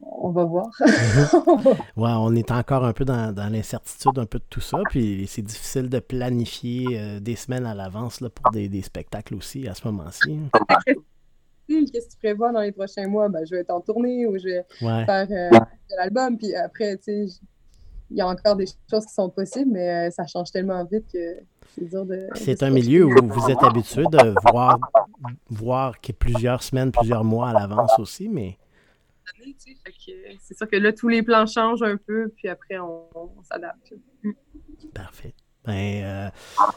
on 0.00 0.30
va 0.30 0.44
voir. 0.44 0.70
Ouais, 1.96 2.10
on 2.16 2.34
est 2.34 2.50
encore 2.50 2.84
un 2.84 2.92
peu 2.92 3.04
dans, 3.04 3.34
l'incertitude 3.50 4.18
un 4.18 4.26
peu 4.26 4.38
de 4.38 4.44
tout 4.48 4.60
ça, 4.60 4.78
puis 4.88 5.26
c'est 5.28 5.42
difficile 5.42 5.88
de 5.88 5.98
planifier 5.98 6.86
euh, 6.98 7.20
des 7.20 7.36
semaines 7.36 7.66
à 7.66 7.74
l'avance 7.74 8.18
pour 8.18 8.52
des, 8.52 8.82
spectacles 8.82 9.34
aussi 9.34 9.66
à 9.66 9.74
ce 9.74 9.86
moment-ci. 9.88 10.38
Qu'est-ce 11.68 12.06
que 12.06 12.12
tu 12.12 12.18
prévois 12.18 12.50
dans 12.52 12.60
les 12.60 12.72
prochains 12.72 13.06
mois? 13.08 13.28
Ben, 13.28 13.44
je 13.44 13.54
vais 13.54 13.60
être 13.60 13.70
en 13.70 13.80
tournée 13.80 14.26
ou 14.26 14.38
je 14.38 14.44
vais 14.44 14.64
faire 14.80 15.26
euh, 15.30 15.58
l'album, 15.98 16.38
puis 16.38 16.54
après, 16.54 16.96
tu 16.96 17.28
sais, 17.28 17.40
il 18.10 18.16
y 18.16 18.20
a 18.20 18.28
encore 18.28 18.56
des 18.56 18.66
choses 18.90 19.04
qui 19.04 19.12
sont 19.12 19.28
possibles, 19.28 19.72
mais 19.72 20.08
euh, 20.08 20.10
ça 20.10 20.26
change 20.26 20.50
tellement 20.50 20.82
vite 20.84 21.04
que 21.12 21.36
c'est 21.74 21.84
dur 21.84 22.06
de... 22.06 22.26
C'est 22.36 22.62
un 22.62 22.70
milieu 22.70 23.04
où 23.04 23.10
vous 23.28 23.50
êtes 23.50 23.62
habitué 23.62 24.04
de 24.10 24.34
voir, 24.50 24.78
voir 25.50 26.00
qu'il 26.00 26.14
y 26.14 26.16
a 26.16 26.18
plusieurs 26.18 26.62
semaines, 26.62 26.90
plusieurs 26.90 27.24
mois 27.24 27.50
à 27.50 27.52
l'avance 27.52 27.98
aussi, 27.98 28.28
mais 28.28 28.56
c'est 30.40 30.56
sûr 30.56 30.68
que 30.68 30.76
là, 30.76 30.92
tous 30.92 31.08
les 31.08 31.22
plans 31.22 31.46
changent 31.46 31.82
un 31.82 31.96
peu, 31.96 32.32
puis 32.36 32.48
après, 32.48 32.78
on, 32.78 33.08
s'adapte. 33.42 33.92
Mm. 34.22 34.32
Parfait. 34.94 35.34
Ben, 35.64 36.02
euh, 36.02 36.30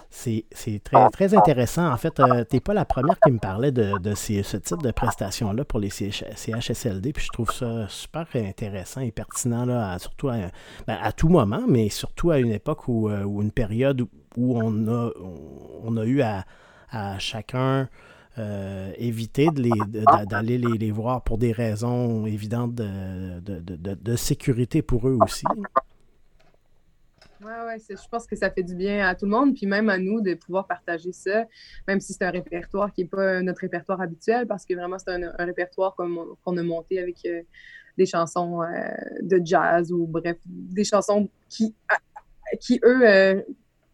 c'est 0.10 0.44
très, 0.84 1.10
très 1.12 1.34
intéressant. 1.34 1.90
En 1.90 1.96
fait, 1.96 2.20
euh, 2.20 2.44
tu 2.50 2.58
n'es 2.58 2.60
pas 2.60 2.74
la 2.74 2.84
première 2.84 3.18
qui 3.22 3.32
me 3.32 3.38
parlait 3.38 3.72
de, 3.72 4.14
ce 4.16 4.58
type 4.58 4.82
de 4.82 4.92
prestations-là 4.92 5.64
pour 5.64 5.80
les 5.80 5.90
CHSLD, 5.90 7.14
puis 7.14 7.24
je 7.24 7.30
trouve 7.32 7.52
ça 7.52 7.88
super 7.88 8.28
intéressant 8.36 9.00
et 9.00 9.12
pertinent, 9.12 9.66
là, 9.66 9.98
surtout 9.98 10.28
ben, 10.28 10.52
à, 10.88 11.14
tout 11.14 11.30
moment, 11.30 11.64
mais 11.70 11.88
surtout 11.88 12.32
à 12.32 12.40
une 12.40 12.52
époque 12.52 12.90
où, 12.90 13.10
euh, 13.10 13.24
une 13.24 13.52
période 13.52 14.02
où 14.36 14.58
on 14.58 14.88
a, 14.88 15.12
on 15.84 15.96
a 15.96 16.04
eu 16.04 16.22
à, 16.22 16.44
à 16.90 17.18
chacun 17.18 17.88
euh, 18.38 18.94
éviter 18.98 19.50
d'aller 19.52 20.58
les, 20.58 20.78
les, 20.78 20.92
voir 20.92 21.22
pour 21.22 21.38
des 21.38 21.52
raisons 21.52 22.26
évidentes 22.26 22.74
de, 22.74 23.42
de, 23.42 23.94
de, 23.94 24.16
sécurité 24.16 24.82
pour 24.82 25.06
eux 25.10 25.18
aussi. 25.22 25.44
Oui, 27.42 27.52
ouais, 27.66 27.78
je 27.90 28.08
pense 28.10 28.26
que 28.26 28.38
ça 28.38 28.50
fait 28.50 28.64
du 28.64 28.74
bien 28.74 29.06
à 29.06 29.16
tout 29.16 29.26
le 29.26 29.32
monde, 29.32 29.54
puis 29.54 29.66
même 29.66 29.90
à 29.90 29.98
nous 29.98 30.22
de 30.22 30.36
pouvoir 30.36 30.66
partager 30.66 31.12
ça, 31.12 31.46
même 31.90 32.00
si 32.00 32.14
c'est 32.14 32.24
un 32.24 32.30
répertoire 32.30 32.94
qui 32.94 33.02
n'est 33.02 33.10
pas 33.10 33.42
notre 33.42 33.60
répertoire 33.60 34.00
habituel, 34.00 34.48
parce 34.48 34.66
que 34.66 34.76
vraiment 34.76 34.98
c'est 34.98 35.12
un, 35.12 35.46
répertoire 35.46 35.94
qu'on 35.96 36.58
a 36.58 36.64
monté 36.64 37.00
avec 37.00 37.18
euh, 37.26 37.42
des 37.98 38.06
chansons 38.06 38.62
euh, 38.62 38.68
de 39.24 39.42
jazz 39.44 39.92
ou 39.92 40.08
bref, 40.08 40.38
des 40.46 40.86
chansons 40.86 41.30
qui, 41.50 41.76
qui 42.62 42.80
eux, 42.86 43.44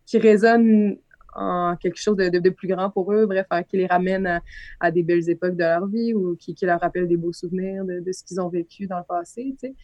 qui 0.06 0.20
résonnent 0.20 0.98
en 1.38 1.76
quelque 1.78 2.00
chose 2.00 2.18
de, 2.18 2.50
plus 2.50 2.68
grand 2.68 2.90
pour 2.90 3.14
eux, 3.14 3.26
bref, 3.26 3.46
qui 3.70 3.78
les 3.78 3.86
ramène 3.86 4.42
à, 4.80 4.92
des 4.92 5.04
belles 5.04 5.30
époques 5.30 5.56
de 5.56 5.64
leur 5.64 5.88
vie 5.88 6.14
ou 6.14 6.36
qui, 6.36 6.56
leur 6.64 6.80
rappelle 6.80 7.08
des 7.08 7.18
beaux 7.18 7.34
souvenirs 7.34 7.86
de, 7.86 8.12
ce 8.12 8.24
qu'ils 8.24 8.42
ont 8.42 8.50
vécu 8.50 8.88
dans 8.88 8.98
le 8.98 9.06
passé, 9.08 9.56
tu 9.60 9.68
sais. 9.68 9.76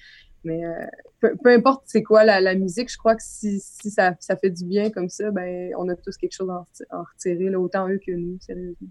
Mais 0.46 0.66
euh, 0.66 1.30
peu, 1.42 1.54
importe 1.54 1.84
c'est 1.86 2.04
quoi 2.04 2.26
la, 2.26 2.56
musique, 2.56 2.92
je 2.92 2.98
crois 2.98 3.16
que 3.16 3.24
si, 3.24 3.62
ça, 3.62 4.14
fait 4.42 4.50
du 4.50 4.66
bien 4.66 4.90
comme 4.90 5.08
ça, 5.08 5.32
ben 5.32 5.72
on 5.78 5.88
a 5.88 5.96
tous 5.96 6.18
quelque 6.18 6.34
chose 6.34 6.50
à 6.50 6.66
en 6.98 7.04
retirer, 7.04 7.56
autant 7.56 7.88
eux 7.88 8.00
que 8.06 8.12
nous, 8.12 8.38
sérieusement. 8.42 8.90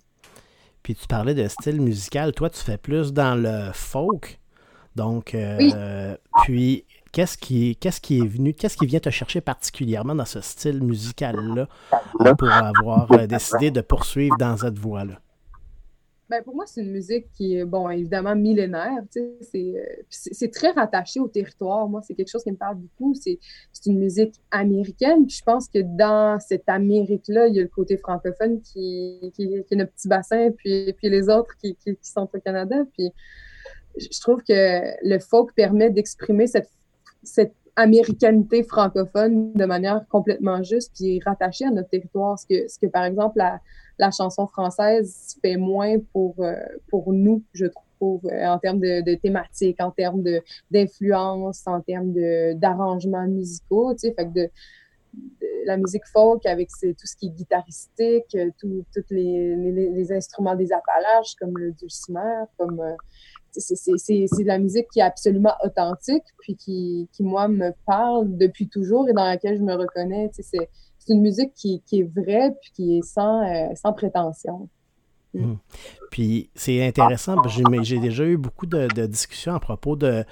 Puis 0.83 0.95
tu 0.95 1.07
parlais 1.07 1.35
de 1.35 1.47
style 1.49 1.81
musical. 1.81 2.33
Toi, 2.33 2.49
tu 2.49 2.61
fais 2.61 2.79
plus 2.79 3.13
dans 3.13 3.35
le 3.35 3.71
folk. 3.73 4.41
Donc, 4.97 5.35
euh, 5.35 6.17
puis 6.43 6.87
Qu'est-ce 7.13 7.37
qui, 7.37 7.77
qu'est-ce 7.77 8.01
qui 8.01 8.21
est 8.21 8.27
venu, 8.27 8.55
qu'est-ce 8.55 8.79
qui 8.79 8.87
vient 8.87 8.99
te 8.99 9.11
chercher 9.11 9.43
particulièrement 9.43 10.15
dans 10.15 10.25
ce 10.25 10.41
style 10.41 10.83
musical-là 10.83 11.69
pour 12.39 12.51
avoir 12.51 13.13
euh, 13.13 13.27
décidé 13.27 13.71
de 13.71 13.83
poursuivre 13.83 14.35
dans 14.39 14.57
cette 14.57 14.79
voie-là? 14.79 15.21
Ben 16.31 16.43
pour 16.43 16.55
moi, 16.55 16.65
c'est 16.67 16.81
une 16.81 16.91
musique 16.91 17.27
qui 17.37 17.57
est, 17.59 17.67
bon, 17.67 17.91
évidemment 17.91 18.35
millénaire. 18.35 19.05
Euh, 19.15 19.77
c'est 20.09 20.51
très 20.51 20.71
rattaché 20.71 21.21
au 21.21 21.29
territoire. 21.29 21.87
Moi, 21.87 22.01
c'est 22.01 22.15
quelque 22.15 22.31
chose 22.31 22.43
qui 22.43 22.51
me 22.51 22.57
parle 22.57 22.77
beaucoup. 22.77 23.13
C'est 23.15 23.39
une 23.85 23.99
musique 23.99 24.37
américaine. 24.51 25.29
je 25.29 25.43
pense 25.43 25.69
que 25.69 25.81
dans 25.81 26.41
cette 26.41 26.67
Amérique-là, 26.67 27.49
il 27.49 27.57
y 27.57 27.59
a 27.59 27.63
le 27.63 27.69
côté 27.69 27.99
francophone 27.99 28.63
qui, 28.63 29.31
qui, 29.37 29.43
est 29.71 29.77
notre 29.77 29.93
petit 29.93 30.09
bassin, 30.09 30.51
puis, 30.57 30.95
puis 30.95 31.11
les 31.11 31.29
autres 31.29 31.55
qui, 31.59 31.77
qui, 31.77 31.95
qui 31.95 32.11
sont 32.11 32.27
au 32.33 32.41
Canada. 32.41 32.77
Puis 32.97 33.13
je 33.99 34.21
trouve 34.23 34.43
que 34.43 34.81
le 35.07 35.19
folk 35.19 35.53
permet 35.55 35.91
d'exprimer 35.91 36.47
cette 36.47 36.71
cette 37.23 37.55
américanité 37.77 38.63
francophone 38.63 39.53
de 39.55 39.65
manière 39.65 40.07
complètement 40.09 40.63
juste 40.63 40.93
puis 40.95 41.21
rattachée 41.25 41.65
à 41.65 41.71
notre 41.71 41.89
territoire. 41.89 42.39
Ce 42.39 42.47
que, 42.47 42.69
ce 42.69 42.79
que 42.79 42.87
par 42.87 43.05
exemple, 43.05 43.39
la, 43.39 43.61
la 43.99 44.11
chanson 44.11 44.47
française 44.47 45.37
fait 45.43 45.57
moins 45.57 45.99
pour, 46.13 46.35
euh, 46.41 46.55
pour 46.91 47.13
nous, 47.13 47.43
je 47.53 47.67
trouve, 47.67 48.21
euh, 48.27 48.47
en 48.47 48.59
termes 48.59 48.81
de, 48.81 49.03
de 49.03 49.15
thématiques, 49.15 49.81
en 49.81 49.91
termes 49.91 50.23
d'influence, 50.71 51.67
en 51.67 51.81
termes 51.81 52.13
d'arrangements 52.55 53.27
musicaux. 53.27 53.95
Tu 53.95 54.09
sais, 54.09 54.15
fait 54.15 54.27
que 54.27 54.33
de, 54.33 54.51
la 55.67 55.77
musique 55.77 56.07
folk 56.07 56.45
avec 56.47 56.69
tout 56.69 57.07
ce 57.07 57.17
qui 57.17 57.27
est 57.27 57.31
guitaristique, 57.31 58.37
tous 58.59 58.85
les, 59.11 59.57
les, 59.57 59.91
les, 59.91 60.13
instruments 60.13 60.57
des 60.57 60.73
Appalaches 60.73 61.35
comme 61.39 61.57
le 61.57 61.73
dulcimer, 61.73 62.45
comme 62.57 62.81
euh, 62.81 62.95
c'est 63.53 64.43
de 64.43 64.47
la 64.47 64.59
musique 64.59 64.87
qui 64.93 65.01
est 65.01 65.05
absolument 65.05 65.55
authentique, 65.65 66.25
puis 66.41 66.57
qui, 66.57 67.09
qui, 67.13 67.23
moi, 67.23 67.49
me 67.49 67.73
parle 67.87 68.37
depuis 68.37 68.69
toujours 68.69 69.09
et 69.09 69.13
dans 69.13 69.25
laquelle 69.25 69.57
je 69.59 69.63
me 69.63 69.75
reconnais. 69.75 70.31
C'est 70.33 70.69
une 71.09 71.21
musique 71.21 71.53
qui, 71.55 71.83
qui, 71.87 72.01
est 72.01 72.11
vraie, 72.15 72.53
puis 72.61 72.71
qui 72.75 72.99
est 72.99 73.03
sans, 73.03 73.43
euh, 73.43 73.69
sans 73.75 73.93
prétention. 73.93 74.69
Mm. 75.35 75.45
Mm. 75.45 75.59
Puis 76.11 76.51
c'est 76.55 76.87
intéressant, 76.87 77.37
j'ai 77.49 77.99
déjà 77.99 78.25
eu 78.25 78.37
beaucoup 78.37 78.67
de, 78.67 78.89
de, 78.95 79.07
discussions 79.07 79.55
à 79.55 79.61
propos 79.61 79.97
de 79.97 80.25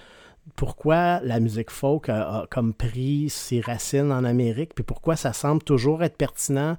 pourquoi 0.56 1.20
la 1.20 1.40
musique 1.40 1.70
folk 1.70 2.08
a, 2.08 2.46
comme 2.50 2.74
pris 2.74 3.30
ses 3.30 3.60
racines 3.60 4.12
en 4.12 4.24
Amérique, 4.24 4.74
puis 4.74 4.84
pourquoi 4.84 5.16
ça 5.16 5.32
semble 5.32 5.62
toujours 5.62 6.02
être 6.02 6.16
pertinent 6.16 6.76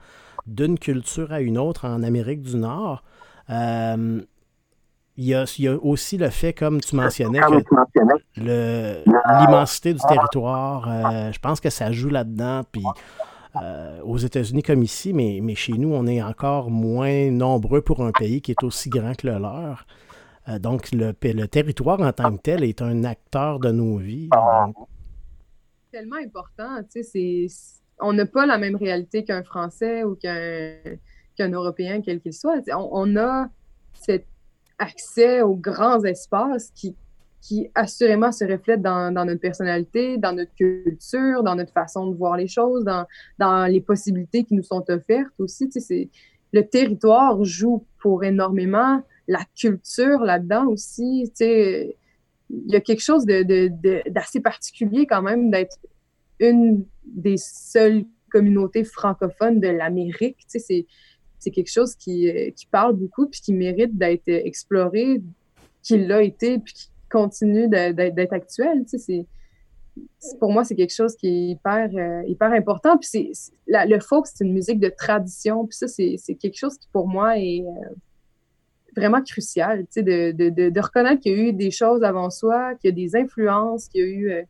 d'une 0.47 0.77
culture 0.77 1.31
à 1.31 1.41
une 1.41 1.57
autre 1.57 1.85
en 1.85 2.03
Amérique 2.03 2.41
du 2.41 2.57
Nord. 2.57 3.03
Euh, 3.49 4.21
il 5.21 5.27
y, 5.27 5.67
a, 5.67 5.75
aussi 5.83 6.17
le 6.17 6.29
fait, 6.29 6.51
comme 6.51 6.81
tu 6.81 6.95
mentionnais, 6.95 7.41
que 7.41 9.03
l'immensité 9.39 9.93
du 9.93 9.99
territoire, 10.07 10.89
euh, 10.89 11.31
je 11.31 11.39
pense 11.39 11.59
que 11.59 11.69
ça 11.69 11.91
joue 11.91 12.09
là-dedans. 12.09 12.61
Puis 12.71 12.83
euh, 13.61 14.01
aux 14.01 14.17
États-Unis 14.17 14.63
comme 14.63 14.81
ici, 14.81 15.13
mais, 15.13 15.39
mais 15.43 15.53
chez 15.53 15.73
nous, 15.73 15.93
on 15.93 16.07
est 16.07 16.23
encore 16.23 16.71
moins 16.71 17.29
nombreux 17.29 17.81
pour 17.81 18.03
un 18.03 18.11
pays 18.11 18.41
qui 18.41 18.51
est 18.51 18.63
aussi 18.63 18.89
grand 18.89 19.15
que 19.15 19.27
le 19.27 19.37
leur. 19.37 19.85
Euh, 20.49 20.57
donc, 20.57 20.91
le, 20.91 21.13
le, 21.21 21.47
territoire 21.47 22.01
en 22.01 22.11
tant 22.13 22.35
que 22.35 22.41
tel 22.41 22.63
est 22.63 22.81
un 22.81 23.03
acteur 23.03 23.59
de 23.59 23.69
nos 23.69 23.97
vies. 23.97 24.29
C'est 25.91 25.99
Tellement 25.99 26.15
important, 26.15 26.79
tu 26.91 27.03
sais, 27.03 27.45
on 27.99 28.13
n'a 28.13 28.25
pas 28.25 28.47
la 28.47 28.57
même 28.57 28.75
réalité 28.75 29.23
qu'un 29.23 29.43
Français 29.43 30.03
ou 30.03 30.15
qu'un 30.15 31.49
Européen, 31.51 32.01
quel 32.01 32.21
qu'il 32.21 32.33
soit. 32.33 32.61
On, 32.73 32.89
on, 32.91 33.17
a 33.17 33.49
cette 33.93 34.25
accès 34.81 35.41
aux 35.41 35.55
grands 35.55 36.03
espaces 36.03 36.71
qui, 36.75 36.95
qui 37.39 37.69
assurément 37.75 38.31
se 38.31 38.43
reflètent 38.43 38.81
dans, 38.81 39.11
notre 39.13 39.39
personnalité, 39.39 40.17
dans 40.17 40.33
notre 40.33 40.53
culture, 40.55 41.43
dans 41.43 41.55
notre 41.55 41.71
façon 41.71 42.07
de 42.07 42.15
voir 42.15 42.35
les 42.35 42.47
choses, 42.47 42.83
dans, 42.83 43.05
dans 43.37 43.65
les 43.65 43.79
possibilités 43.81 44.43
qui 44.43 44.55
nous 44.55 44.63
sont 44.63 44.83
offertes 44.89 45.39
aussi. 45.39 45.69
Tu 45.69 46.09
le 46.53 46.67
territoire 46.67 47.43
joue 47.45 47.85
pour 47.99 48.25
énormément, 48.25 49.01
la 49.27 49.45
culture 49.55 50.19
là-dedans 50.19 50.67
aussi. 50.67 51.23
Tu 51.29 51.45
sais, 51.45 51.97
il 52.49 52.71
y 52.71 52.75
a 52.75 52.81
quelque 52.81 53.03
chose 53.03 53.25
d'assez 53.25 54.41
particulier 54.41 55.05
quand 55.05 55.21
même 55.21 55.51
d'être 55.51 55.77
une 56.39 56.85
des 57.05 57.37
seules 57.37 58.03
communautés 58.31 58.83
francophones 58.83 59.59
de 59.59 59.69
l'Amérique. 59.69 60.39
Tu 60.51 60.59
sais, 60.59 60.85
c'est 61.41 61.51
quelque 61.51 61.71
chose 61.71 61.95
qui, 61.95 62.29
euh, 62.29 62.51
qui, 62.51 62.67
parle 62.67 62.95
beaucoup 62.95 63.25
puis 63.27 63.41
qui 63.41 63.51
mérite 63.51 63.97
d'être 63.97 64.27
exploré, 64.27 65.21
qui 65.81 65.97
l'a 65.97 66.21
été 66.21 66.59
puis 66.59 66.73
qui 66.73 66.89
continue 67.09 67.67
d'être 67.67 68.33
actuel. 68.33 68.85
Pour 70.39 70.51
moi, 70.53 70.63
c'est 70.63 70.75
quelque 70.75 70.93
chose 70.93 71.15
qui 71.15 71.27
est 71.27 71.47
hyper, 71.49 71.89
euh, 71.95 72.23
hyper 72.27 72.53
important. 72.53 72.97
Puis 72.97 73.09
c'est, 73.11 73.31
le 73.67 73.99
folk, 73.99 74.27
c'est 74.27 74.45
une 74.45 74.53
musique 74.53 74.79
de 74.79 74.89
tradition. 74.89 75.65
Puis 75.65 75.77
ça, 75.77 75.87
c'est, 75.87 76.35
quelque 76.35 76.57
chose 76.57 76.77
qui, 76.77 76.87
pour 76.93 77.07
moi, 77.07 77.39
est 77.39 77.65
euh, 77.65 77.95
vraiment 78.95 79.21
crucial. 79.23 79.79
Tu 79.85 79.87
sais, 79.89 80.03
de, 80.03 80.31
de, 80.31 80.69
de, 80.69 80.79
reconnaître 80.79 81.21
qu'il 81.21 81.31
y 81.31 81.35
a 81.35 81.49
eu 81.49 81.53
des 81.53 81.71
choses 81.71 82.03
avant 82.03 82.29
soi, 82.29 82.75
qu'il 82.75 82.91
y 82.91 82.93
a 82.93 82.95
des 82.95 83.15
influences, 83.15 83.87
qu'il 83.87 84.01
y 84.01 84.03
a 84.03 84.07
eu 84.07 84.45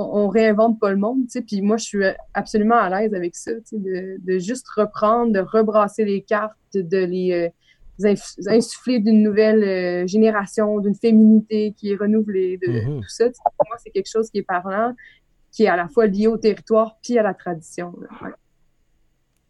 on, 0.00 0.28
réinvente 0.28 0.78
pas 0.80 0.90
le 0.90 0.96
monde, 0.96 1.24
tu 1.24 1.30
sais. 1.30 1.42
Puis 1.42 1.62
moi, 1.62 1.76
je 1.76 1.84
suis 1.84 2.04
absolument 2.34 2.76
à 2.76 2.88
l'aise 2.88 3.14
avec 3.14 3.36
ça, 3.36 3.52
tu 3.52 3.60
sais, 3.64 3.78
de, 3.78 4.16
de, 4.20 4.38
juste 4.38 4.68
reprendre, 4.68 5.32
de 5.32 5.40
rebrasser 5.40 6.04
les 6.04 6.22
cartes, 6.22 6.56
de 6.74 7.04
les 7.04 7.52
insuffler 8.46 9.00
d'une 9.00 9.22
nouvelle 9.22 10.08
génération, 10.08 10.80
d'une 10.80 10.94
féminité 10.94 11.74
qui 11.76 11.92
est 11.92 11.96
renouvelée, 11.96 12.58
de 12.58 12.66
mm-hmm. 12.66 13.00
tout 13.00 13.08
ça. 13.08 13.26
Pour 13.26 13.66
moi, 13.68 13.76
c'est 13.82 13.90
quelque 13.90 14.10
chose 14.10 14.30
qui 14.30 14.38
est 14.38 14.42
parlant, 14.42 14.94
qui 15.52 15.64
est 15.64 15.68
à 15.68 15.76
la 15.76 15.88
fois 15.88 16.06
lié 16.06 16.26
au 16.26 16.36
territoire 16.36 16.96
puis 17.02 17.18
à 17.18 17.22
la 17.22 17.34
tradition. 17.34 17.94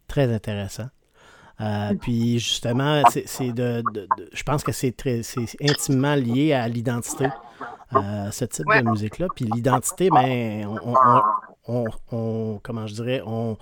Très 0.06 0.32
intéressant. 0.32 0.88
Euh, 1.61 1.94
puis 1.94 2.38
justement, 2.38 3.03
c'est 3.27 3.53
de, 3.53 3.83
je 4.33 4.42
pense 4.42 4.62
que 4.62 4.73
c'est 4.73 4.94
intimement 5.61 6.14
lié 6.14 6.53
à 6.53 6.66
l'identité, 6.68 7.29
euh, 7.94 8.31
ce 8.31 8.44
type 8.46 8.66
de 8.66 8.90
musique-là. 8.90 9.27
Puis 9.35 9.44
l'identité, 9.44 10.09
ben, 10.11 10.66
on, 11.66 12.61
comment 12.62 12.87
je 12.87 12.94
dirais, 12.94 13.23
on, 13.27 13.59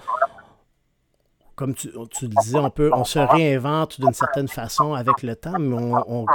comme 1.57 1.75
tu, 1.75 1.91
tu, 2.11 2.29
disais, 2.29 2.59
on 2.59 2.71
peut, 2.71 2.91
on 2.93 3.05
se 3.05 3.19
réinvente 3.19 4.01
d'une 4.01 4.15
certaine 4.15 4.49
façon 4.49 4.95
avec 4.95 5.23
le 5.23 5.35
temps, 5.35 5.59
mais 5.59 5.77
on, 5.77 6.27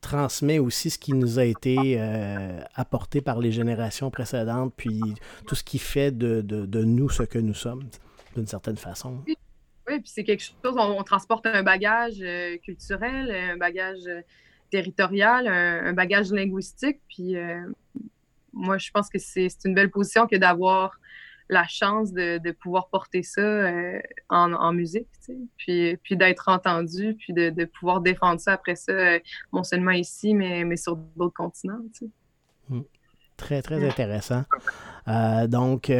transmet 0.00 0.60
aussi 0.60 0.90
ce 0.90 0.98
qui 0.98 1.12
nous 1.12 1.40
a 1.40 1.44
été 1.44 1.96
euh, 1.98 2.60
apporté 2.76 3.20
par 3.20 3.40
les 3.40 3.50
générations 3.50 4.12
précédentes, 4.12 4.72
puis 4.76 5.02
tout 5.44 5.56
ce 5.56 5.64
qui 5.64 5.80
fait 5.80 6.12
de, 6.12 6.40
de 6.40 6.84
nous 6.84 7.10
ce 7.10 7.24
que 7.24 7.38
nous 7.40 7.52
sommes, 7.52 7.82
d'une 8.36 8.46
certaine 8.46 8.76
façon. 8.76 9.24
Oui, 9.88 10.00
puis 10.00 10.10
c'est 10.14 10.24
quelque 10.24 10.42
chose, 10.42 10.74
on, 10.76 11.02
transporte 11.02 11.46
un 11.46 11.62
bagage 11.62 12.16
euh, 12.20 12.58
culturel, 12.58 13.30
un 13.30 13.56
bagage 13.56 14.06
euh, 14.06 14.20
territorial, 14.70 15.46
un, 15.48 15.92
bagage 15.94 16.30
linguistique. 16.30 17.00
Puis 17.08 17.36
euh, 17.36 17.60
moi, 18.52 18.76
je 18.76 18.90
pense 18.90 19.08
que 19.08 19.18
c'est 19.18 19.48
une 19.64 19.74
belle 19.74 19.90
position 19.90 20.26
que 20.26 20.36
d'avoir 20.36 20.98
la 21.48 21.66
chance 21.66 22.12
de, 22.12 22.50
pouvoir 22.52 22.90
porter 22.90 23.22
ça 23.22 23.62
en, 24.28 24.72
musique, 24.74 25.08
puis, 25.56 25.96
puis 25.96 26.14
d'être 26.14 26.48
entendu, 26.48 27.14
puis 27.18 27.32
de, 27.32 27.64
pouvoir 27.64 28.02
défendre 28.02 28.38
ça 28.38 28.52
après 28.52 28.76
ça, 28.76 29.18
non 29.54 29.64
seulement 29.64 29.92
ici, 29.92 30.34
mais, 30.34 30.64
mais 30.64 30.76
sur 30.76 30.96
d'autres 30.96 31.32
continents. 31.32 31.80
Mmh. 32.68 32.80
Très, 33.38 33.62
très 33.62 33.82
intéressant. 33.82 34.44
donc, 35.46 35.90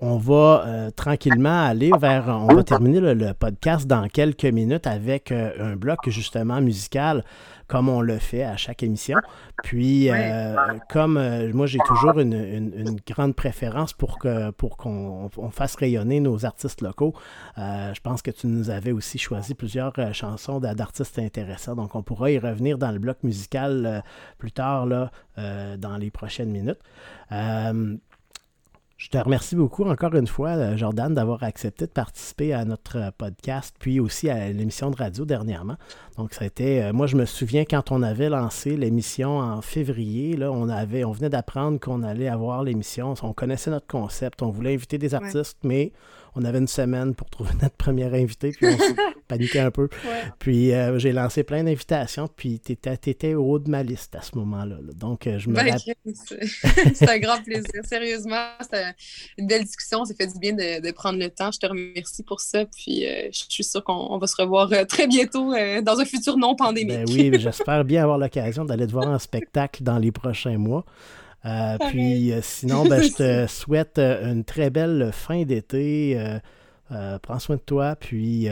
on 0.00 0.16
va 0.16 0.64
euh, 0.66 0.90
tranquillement 0.90 1.64
aller 1.64 1.90
vers. 1.98 2.28
On 2.28 2.54
va 2.54 2.62
terminer 2.62 3.00
le, 3.00 3.32
podcast 3.32 3.86
dans 3.86 4.08
quelques 4.08 4.44
minutes 4.44 4.86
avec 4.86 5.32
euh, 5.32 5.52
un 5.58 5.76
bloc 5.76 6.08
justement 6.08 6.60
musical, 6.60 7.24
comme 7.66 7.88
on 7.88 8.00
le 8.00 8.18
fait 8.18 8.42
à 8.42 8.56
chaque 8.56 8.82
émission. 8.82 9.18
Puis, 9.62 10.10
euh, 10.10 10.54
comme 10.90 11.14
moi, 11.52 11.66
j'ai 11.66 11.78
toujours 11.86 12.18
une, 12.18 13.00
grande 13.06 13.34
préférence 13.34 13.92
pour 13.92 14.18
que 14.18 14.50
pour 14.50 14.76
qu'on 14.76 15.30
fasse 15.50 15.76
rayonner 15.76 16.20
nos 16.20 16.44
artistes 16.44 16.82
locaux. 16.82 17.14
je 17.56 18.00
pense 18.00 18.22
que 18.22 18.30
tu 18.30 18.46
nous 18.46 18.70
avais 18.70 18.92
aussi 18.92 19.18
choisi 19.18 19.54
plusieurs 19.54 19.94
chansons 20.12 20.60
d'artistes 20.60 21.18
intéressants. 21.18 21.74
Donc, 21.74 21.94
on 21.94 22.02
pourra 22.02 22.30
y 22.30 22.38
revenir 22.38 22.78
dans 22.78 22.92
le 22.92 22.98
bloc 22.98 23.18
musical 23.22 24.02
plus 24.38 24.52
tard, 24.52 24.86
là, 24.86 25.10
dans 25.36 25.96
les 25.96 26.10
prochaines 26.10 26.50
minutes. 26.50 26.80
Je 29.06 29.10
te 29.12 29.18
remercie 29.18 29.54
beaucoup 29.54 29.84
encore 29.84 30.16
une 30.16 30.26
fois, 30.26 30.56
euh, 30.56 30.76
Jordan, 30.76 31.14
d'avoir 31.14 31.44
accepté 31.44 31.86
de 31.86 31.92
participer 31.92 32.52
à 32.52 32.64
notre 32.64 32.96
euh, 32.96 33.10
podcast, 33.16 33.76
puis 33.78 34.00
aussi 34.00 34.28
à 34.28 34.48
l'émission 34.48 34.90
de 34.90 34.96
radio 34.96 35.24
dernièrement. 35.24 35.76
Donc, 36.16 36.32
ça 36.32 36.44
a 36.44 36.46
été, 36.46 36.82
euh, 36.82 36.92
moi, 36.92 37.06
je 37.06 37.16
me 37.16 37.26
souviens 37.26 37.64
quand 37.64 37.90
on 37.90 38.02
avait 38.02 38.30
lancé 38.30 38.76
l'émission 38.76 39.38
en 39.38 39.60
février, 39.60 40.36
là, 40.36 40.50
on, 40.50 40.68
avait, 40.68 41.04
on 41.04 41.12
venait 41.12 41.28
d'apprendre 41.28 41.78
qu'on 41.78 42.02
allait 42.02 42.28
avoir 42.28 42.62
l'émission. 42.62 43.14
On 43.22 43.32
connaissait 43.34 43.70
notre 43.70 43.86
concept, 43.86 44.42
on 44.42 44.50
voulait 44.50 44.74
inviter 44.74 44.96
des 44.96 45.14
artistes, 45.14 45.58
mais 45.62 45.92
on 46.36 46.44
avait 46.44 46.58
une 46.58 46.68
semaine 46.68 47.14
pour 47.14 47.28
trouver 47.30 47.50
notre 47.62 47.76
première 47.76 48.14
invité, 48.14 48.52
puis 48.52 48.66
on 48.66 48.76
paniquait 49.28 49.60
un 49.60 49.70
peu. 49.70 49.88
Puis 50.38 50.72
euh, 50.72 50.98
j'ai 50.98 51.12
lancé 51.12 51.42
plein 51.42 51.64
d'invitations, 51.64 52.28
puis 52.28 52.60
tu 52.60 52.72
étais, 52.72 53.34
au 53.34 53.44
haut 53.44 53.58
de 53.58 53.70
ma 53.70 53.82
liste 53.82 54.14
à 54.14 54.22
ce 54.22 54.36
moment-là. 54.36 54.76
Donc, 54.94 55.26
euh, 55.26 55.38
je 55.38 55.48
me 55.48 55.54
ben, 55.54 55.76
C'est 56.94 57.08
un 57.08 57.18
grand 57.18 57.42
plaisir. 57.42 57.82
Sérieusement, 57.84 58.50
c'était 58.60 58.92
une 59.38 59.46
belle 59.46 59.64
discussion. 59.64 60.04
Ça 60.04 60.14
fait 60.14 60.26
du 60.26 60.38
bien 60.38 60.52
de, 60.52 60.90
prendre 60.92 61.18
le 61.18 61.30
temps. 61.30 61.50
Je 61.50 61.58
te 61.58 61.66
remercie 61.66 62.22
pour 62.22 62.40
ça. 62.40 62.64
Puis 62.66 63.06
euh, 63.06 63.28
je 63.32 63.44
suis 63.48 63.64
sûre 63.64 63.82
qu'on 63.82 64.18
va 64.18 64.26
se 64.26 64.36
revoir 64.40 64.70
très 64.86 65.06
bientôt 65.06 65.52
dans 65.82 65.98
un 65.98 66.04
futur 66.06 66.36
non 66.38 66.54
pandémique. 66.54 66.96
Ben 66.96 67.06
oui, 67.08 67.30
j'espère 67.38 67.84
bien 67.84 68.02
avoir 68.02 68.18
l'occasion 68.18 68.64
d'aller 68.64 68.86
te 68.86 68.92
voir 68.92 69.08
en 69.08 69.18
spectacle 69.18 69.82
dans 69.82 69.98
les 69.98 70.12
prochains 70.12 70.58
mois. 70.58 70.84
Euh, 71.44 71.76
puis 71.90 72.32
euh, 72.32 72.40
sinon, 72.42 72.84
ben, 72.84 73.02
je 73.02 73.12
te 73.46 73.46
souhaite 73.46 73.98
euh, 73.98 74.32
une 74.32 74.44
très 74.44 74.70
belle 74.70 75.10
fin 75.12 75.44
d'été. 75.44 76.18
prends 77.22 77.38
soin 77.38 77.56
de 77.56 77.60
toi, 77.60 77.96
puis 77.96 78.48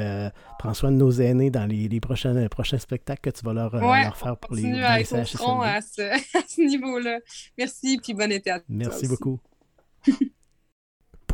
prends 0.59 0.75
soin 0.75 0.91
de 0.91 0.97
nos 0.97 1.11
aînés 1.11 1.51
dans 1.51 1.67
les, 1.67 2.01
prochains, 2.01 2.47
prochains 2.49 2.79
spectacles 2.79 3.31
que 3.31 3.37
tu 3.37 3.45
vas 3.45 3.53
leur, 3.53 3.73
faire 4.17 4.37
pour 4.37 4.55
les, 4.55 4.81
à 4.81 4.93
à 4.95 5.01
ce, 5.01 6.61
niveau-là. 6.61 7.19
Merci, 7.59 7.99
puis 8.03 8.15
bon 8.15 8.31
été 8.31 8.51
à 8.51 8.61
tous. 8.61 8.67
Merci 8.69 9.09
beaucoup. 9.09 9.41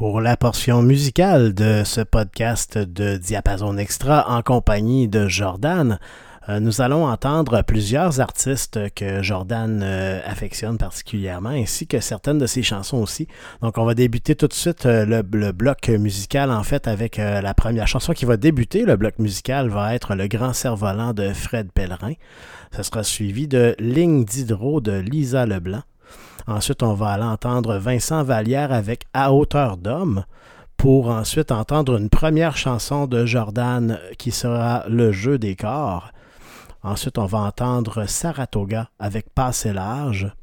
pour 0.00 0.22
la 0.22 0.34
portion 0.34 0.80
musicale 0.80 1.52
de 1.52 1.82
ce 1.84 2.00
podcast 2.00 2.78
de 2.78 3.18
Diapason 3.18 3.76
Extra 3.76 4.30
en 4.30 4.40
compagnie 4.40 5.08
de 5.08 5.28
Jordan, 5.28 5.98
euh, 6.48 6.58
nous 6.58 6.80
allons 6.80 7.06
entendre 7.06 7.60
plusieurs 7.60 8.18
artistes 8.18 8.80
que 8.94 9.22
Jordan 9.22 9.82
euh, 9.84 10.20
affectionne 10.24 10.78
particulièrement, 10.78 11.50
ainsi 11.50 11.86
que 11.86 12.00
certaines 12.00 12.38
de 12.38 12.46
ses 12.46 12.62
chansons 12.62 12.96
aussi. 12.96 13.28
Donc, 13.60 13.76
on 13.76 13.84
va 13.84 13.92
débuter 13.92 14.34
tout 14.34 14.48
de 14.48 14.54
suite 14.54 14.86
euh, 14.86 15.04
le, 15.04 15.52
bloc 15.52 15.88
musical, 15.90 16.50
en 16.50 16.62
fait, 16.62 16.88
avec 16.88 17.18
la 17.18 17.52
première 17.52 17.86
chanson 17.86 18.14
qui 18.14 18.24
va 18.24 18.38
débuter. 18.38 18.86
Le 18.86 18.96
bloc 18.96 19.18
musical 19.18 19.68
va 19.68 19.94
être 19.94 20.14
Le 20.14 20.28
Grand 20.28 20.54
Cerf-Volant 20.54 21.12
de 21.12 21.34
Fred 21.34 21.72
Pellerin. 21.72 22.14
Ce 22.74 22.82
sera 22.82 23.02
suivi 23.02 23.48
de 23.48 23.76
Ligne 23.78 24.24
d'hydro 24.24 24.80
de 24.80 24.92
Lisa 24.92 25.44
Leblanc. 25.44 25.82
Ensuite, 26.50 26.82
on 26.82 26.94
va 26.94 27.10
aller 27.10 27.22
entendre 27.22 27.76
Vincent 27.76 28.24
Vallière 28.24 28.72
avec 28.72 29.04
À 29.14 29.32
hauteur 29.32 29.76
d'homme 29.76 30.24
pour 30.76 31.08
ensuite 31.08 31.52
entendre 31.52 31.96
une 31.96 32.10
première 32.10 32.56
chanson 32.56 33.06
de 33.06 33.24
Jordan 33.24 34.00
qui 34.18 34.32
sera 34.32 34.84
Le 34.88 35.12
jeu 35.12 35.38
des 35.38 35.54
corps. 35.54 36.10
Ensuite, 36.82 37.18
on 37.18 37.26
va 37.26 37.38
entendre 37.38 38.04
Saratoga 38.06 38.90
avec 38.98 39.32
Passé 39.32 39.72
large 39.72 40.34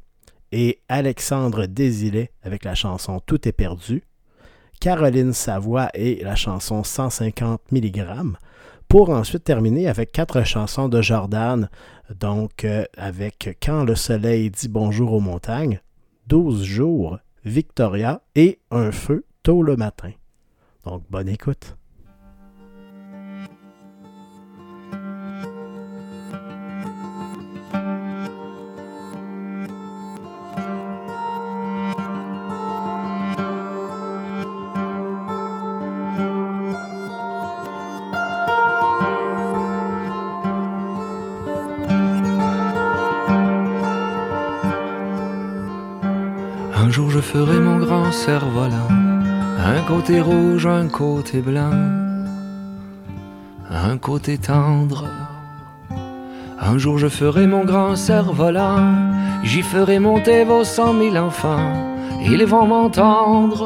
et 0.50 0.80
Alexandre 0.88 1.66
Désilet 1.66 2.30
avec 2.42 2.64
la 2.64 2.74
chanson 2.74 3.20
Tout 3.20 3.46
est 3.46 3.52
perdu. 3.52 4.02
Caroline 4.80 5.34
Savoie 5.34 5.90
et 5.92 6.24
la 6.24 6.36
chanson 6.36 6.84
150 6.84 7.70
mg 7.70 8.06
pour 8.88 9.10
ensuite 9.10 9.44
terminer 9.44 9.88
avec 9.88 10.12
quatre 10.12 10.42
chansons 10.44 10.88
de 10.88 11.02
Jordan, 11.02 11.68
donc 12.18 12.64
euh, 12.64 12.86
avec 12.96 13.58
Quand 13.62 13.84
le 13.84 13.94
soleil 13.94 14.50
dit 14.50 14.68
bonjour 14.68 15.12
aux 15.12 15.20
montagnes, 15.20 15.82
12 16.28 16.62
jours, 16.62 17.18
Victoria 17.46 18.20
et 18.34 18.60
Un 18.70 18.92
feu 18.92 19.24
tôt 19.42 19.62
le 19.62 19.76
matin. 19.76 20.12
Donc 20.84 21.02
bonne 21.08 21.26
écoute. 21.26 21.77
Je 47.06 47.20
ferai 47.20 47.60
mon 47.60 47.78
grand 47.78 48.10
cerf-volant. 48.10 48.90
Un 49.74 49.80
côté 49.86 50.20
rouge, 50.20 50.66
un 50.66 50.88
côté 50.88 51.40
blanc, 51.40 51.70
un 53.70 53.96
côté 53.98 54.36
tendre. 54.36 55.06
Un 56.60 56.76
jour 56.76 56.98
je 56.98 57.08
ferai 57.08 57.46
mon 57.46 57.64
grand 57.64 57.94
cerf-volant, 57.94 58.82
j'y 59.44 59.62
ferai 59.62 59.98
monter 60.00 60.44
vos 60.44 60.64
cent 60.64 60.92
mille 60.92 61.18
enfants, 61.18 61.72
ils 62.20 62.44
vont 62.44 62.66
m'entendre. 62.66 63.62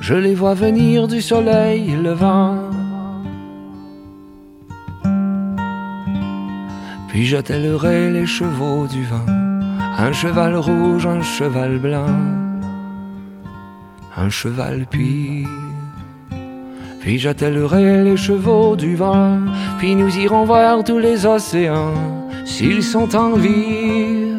Je 0.00 0.14
les 0.14 0.34
vois 0.34 0.54
venir 0.54 1.06
du 1.06 1.22
soleil 1.22 1.96
levant. 2.02 2.58
Puis 7.08 7.24
j'attellerai 7.24 8.10
les 8.10 8.26
chevaux 8.26 8.86
du 8.88 9.04
vent 9.04 9.33
un 9.96 10.12
cheval 10.12 10.56
rouge, 10.56 11.06
un 11.06 11.22
cheval 11.22 11.78
blanc, 11.78 12.06
un 14.16 14.28
cheval 14.28 14.86
puis. 14.90 15.46
Puis 17.00 17.18
j'attellerai 17.18 18.02
les 18.02 18.16
chevaux 18.16 18.76
du 18.76 18.96
vent, 18.96 19.38
puis 19.78 19.94
nous 19.94 20.16
irons 20.16 20.44
voir 20.44 20.82
tous 20.84 20.98
les 20.98 21.26
océans, 21.26 21.94
s'ils 22.44 22.82
sont 22.82 23.14
en 23.14 23.34
vie, 23.34 24.32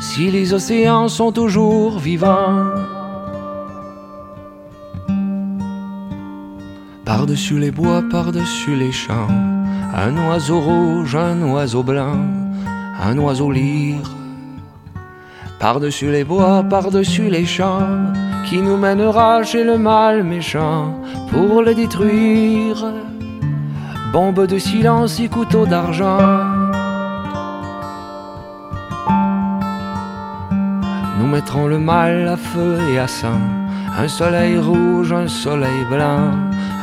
si 0.00 0.30
les 0.30 0.54
océans 0.54 1.08
sont 1.08 1.32
toujours 1.32 1.98
vivants. 1.98 2.70
Par-dessus 7.04 7.58
les 7.58 7.72
bois, 7.72 8.02
par-dessus 8.10 8.76
les 8.76 8.92
champs, 8.92 9.28
un 9.94 10.16
oiseau 10.28 10.60
rouge, 10.60 11.14
un 11.14 11.42
oiseau 11.42 11.82
blanc, 11.82 12.16
un 13.02 13.18
oiseau 13.18 13.50
lyre. 13.50 14.15
Par-dessus 15.68 16.12
les 16.12 16.22
bois, 16.22 16.62
par-dessus 16.62 17.28
les 17.28 17.44
champs, 17.44 18.12
qui 18.48 18.58
nous 18.62 18.76
mènera 18.76 19.42
chez 19.42 19.64
le 19.64 19.76
mal 19.76 20.22
méchant 20.22 20.94
pour 21.32 21.60
le 21.60 21.74
détruire. 21.74 22.92
Bombe 24.12 24.46
de 24.46 24.58
silence 24.58 25.18
et 25.18 25.26
couteau 25.26 25.66
d'argent. 25.66 26.20
Nous 31.18 31.26
mettrons 31.26 31.66
le 31.66 31.80
mal 31.80 32.28
à 32.28 32.36
feu 32.36 32.78
et 32.92 33.00
à 33.00 33.08
sang, 33.08 33.40
un 33.98 34.06
soleil 34.06 34.58
rouge, 34.58 35.12
un 35.12 35.26
soleil 35.26 35.84
blanc 35.90 36.30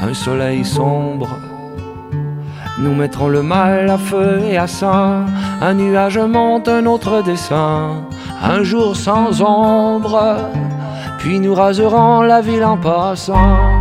un 0.03 0.13
soleil 0.13 0.65
sombre. 0.65 1.29
Nous 2.79 2.93
mettrons 2.93 3.29
le 3.29 3.43
mal 3.43 3.89
à 3.89 3.97
feu 3.97 4.41
et 4.45 4.57
à 4.57 4.67
sang, 4.67 5.25
un 5.61 5.73
nuage 5.73 6.17
monte, 6.17 6.67
un 6.67 6.85
autre 6.85 7.23
descend, 7.23 8.03
un 8.43 8.63
jour 8.63 8.95
sans 8.95 9.41
ombre, 9.41 10.37
puis 11.19 11.39
nous 11.39 11.55
raserons 11.55 12.21
la 12.21 12.41
ville 12.41 12.63
en 12.63 12.77
passant. 12.77 13.72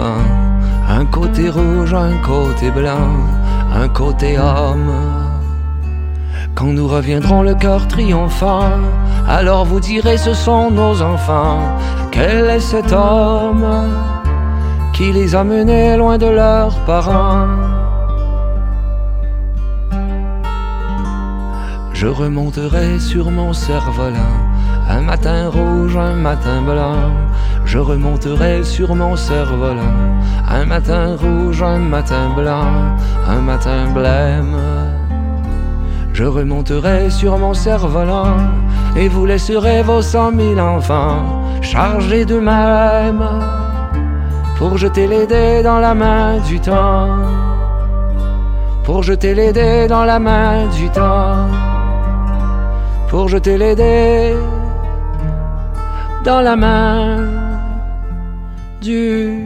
Un 0.00 1.04
côté 1.06 1.48
rouge, 1.48 1.94
un 1.94 2.16
côté 2.18 2.70
blanc, 2.70 3.16
un 3.72 3.88
côté 3.88 4.38
homme. 4.38 4.92
Quand 6.54 6.66
nous 6.66 6.88
reviendrons 6.88 7.42
le 7.42 7.54
cœur 7.54 7.86
triomphant, 7.88 8.70
alors 9.28 9.64
vous 9.64 9.80
direz 9.80 10.16
ce 10.16 10.34
sont 10.34 10.70
nos 10.70 11.02
enfants. 11.02 11.60
Quel 12.10 12.46
est 12.50 12.60
cet 12.60 12.92
homme 12.92 13.66
qui 14.92 15.12
les 15.12 15.34
a 15.34 15.44
menés 15.44 15.96
loin 15.96 16.18
de 16.18 16.26
leurs 16.26 16.76
parents? 16.84 17.46
Je 21.92 22.06
remonterai 22.06 22.98
sur 22.98 23.30
mon 23.30 23.52
cerf-volant, 23.52 24.36
un 24.88 25.00
matin 25.00 25.48
rouge, 25.48 25.96
un 25.96 26.14
matin 26.14 26.62
blanc 26.62 27.23
je 27.74 27.80
remonterai 27.80 28.62
sur 28.62 28.94
mon 28.94 29.16
cerf-volant. 29.16 29.98
Un 30.48 30.64
matin 30.64 31.16
rouge, 31.16 31.60
un 31.60 31.80
matin 31.80 32.30
blanc, 32.36 32.70
un 33.26 33.40
matin 33.40 33.90
blême. 33.92 34.56
Je 36.12 36.22
remonterai 36.22 37.10
sur 37.10 37.36
mon 37.36 37.52
cerf-volant 37.52 38.36
et 38.94 39.08
vous 39.08 39.26
laisserez 39.26 39.82
vos 39.82 40.02
cent 40.02 40.30
mille 40.30 40.60
enfants 40.60 41.24
chargés 41.62 42.24
d'eux-mêmes 42.24 43.28
pour 44.56 44.78
jeter 44.78 45.08
les 45.08 45.26
dés 45.26 45.64
dans 45.64 45.80
la 45.80 45.94
main 45.94 46.38
du 46.46 46.60
temps. 46.60 47.08
Pour 48.84 49.02
jeter 49.02 49.34
les 49.34 49.52
dés 49.52 49.88
dans 49.88 50.04
la 50.04 50.20
main 50.20 50.68
du 50.78 50.88
temps. 50.90 51.48
Pour 53.08 53.26
jeter 53.28 53.58
les 53.58 53.74
dés 53.74 54.36
dans 56.24 56.40
la 56.40 56.54
main 56.54 57.33
du 58.84 59.43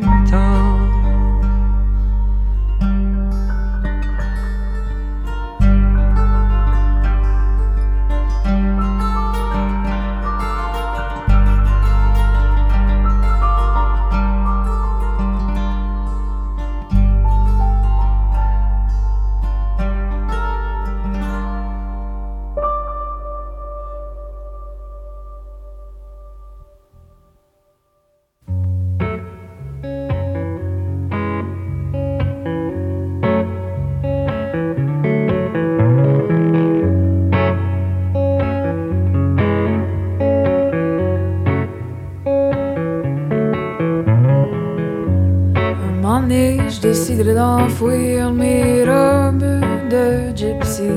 d'enfouir 47.38 48.32
mes 48.32 48.82
robes 48.90 49.60
de 49.94 50.06
gypsy 50.34 50.90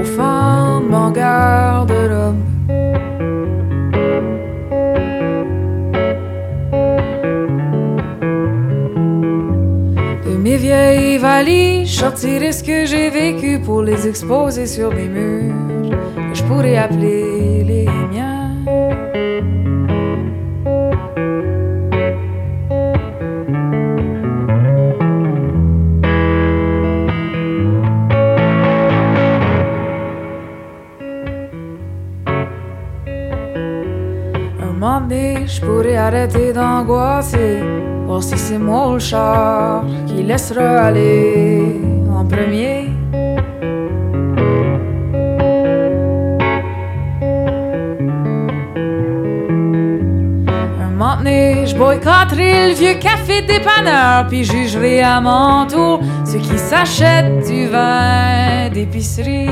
au 0.00 0.04
fond 0.14 0.80
de 0.80 0.88
mon 0.94 1.10
garde-robe. 1.10 2.44
De 10.24 10.34
mes 10.44 10.56
vieilles 10.56 11.18
valises, 11.18 11.90
sortirai 11.90 12.52
ce 12.52 12.62
que 12.64 12.86
j'ai 12.86 13.10
vécu 13.10 13.58
pour 13.58 13.82
les 13.82 14.08
exposer 14.08 14.66
sur 14.66 14.90
mes 14.94 15.08
murs 15.16 15.54
que 16.30 16.34
je 16.38 16.44
pourrais 16.44 16.78
appeler 16.78 17.27
arrêter 36.08 36.54
d'angoisser, 36.54 37.60
voir 38.06 38.22
si 38.22 38.38
c'est 38.38 38.58
moi 38.58 38.94
le 38.94 38.98
char 38.98 39.84
qui 40.06 40.22
laissera 40.22 40.86
aller 40.88 41.76
en 42.10 42.24
premier. 42.24 42.88
Un 50.80 50.90
moment 50.90 51.16
donné, 51.18 51.66
je 51.66 51.76
boycotterai 51.76 52.68
le 52.68 52.74
vieux 52.74 52.94
café 52.94 53.42
dépanneur, 53.42 54.26
puis 54.28 54.44
jugerai 54.44 55.02
à 55.02 55.20
mon 55.20 55.66
tour 55.66 56.00
ceux 56.24 56.38
qui 56.38 56.58
s'achètent 56.58 57.46
du 57.46 57.66
vin 57.66 58.70
d'épicerie. 58.72 59.46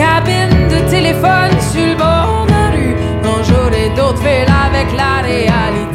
Cabines 0.00 0.68
de 0.68 0.78
téléphone 0.88 1.52
sur 1.70 1.86
le 1.86 1.94
bord 1.94 2.46
de 2.46 2.52
la 2.52 2.70
rue. 2.74 2.94
Non, 3.22 3.38
j'aurai 3.46 3.90
d'autres 3.96 4.22
fils 4.24 4.48
avec 4.66 4.88
la 4.96 5.20
réalité 5.20 5.89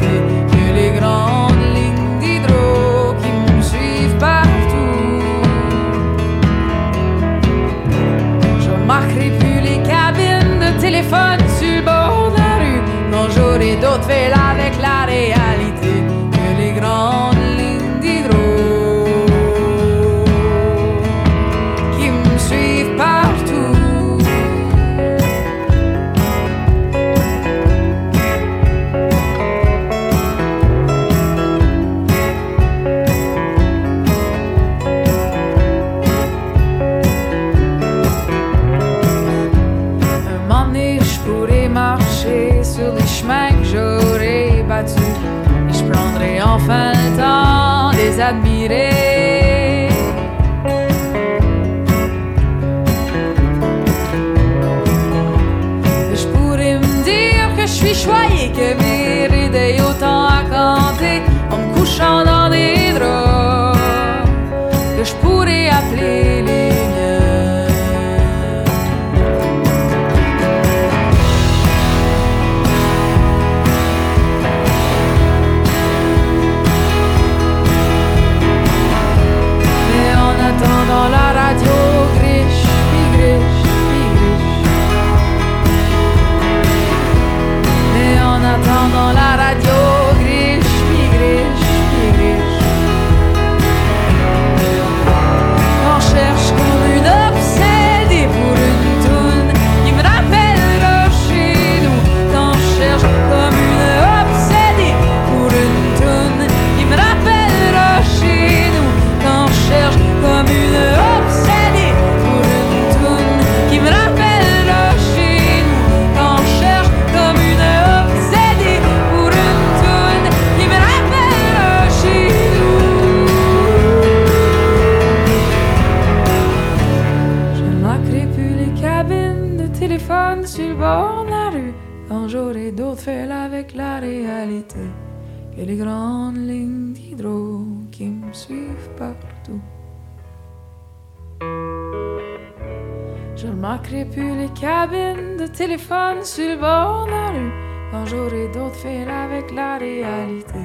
j'aurai 148.15 148.47
d'autres 148.47 148.75
faits 148.75 149.07
avec 149.07 149.51
la 149.51 149.77
réalité 149.77 150.63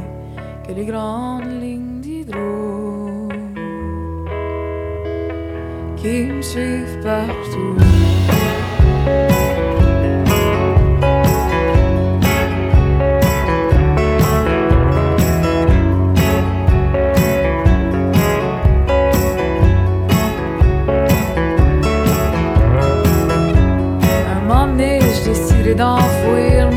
que 0.67 0.73
les 0.73 0.85
grandes 0.85 1.61
lignes 1.61 2.01
d'hydro 2.01 3.29
qui 5.97 6.27
me 6.27 6.43
suivent 6.43 7.01
partout. 7.03 7.77
Un 24.33 24.41
moment 24.47 24.67
donné, 24.67 25.01
j'ai 25.01 25.31
décidé 25.31 25.75
d'enfouir 25.75 26.70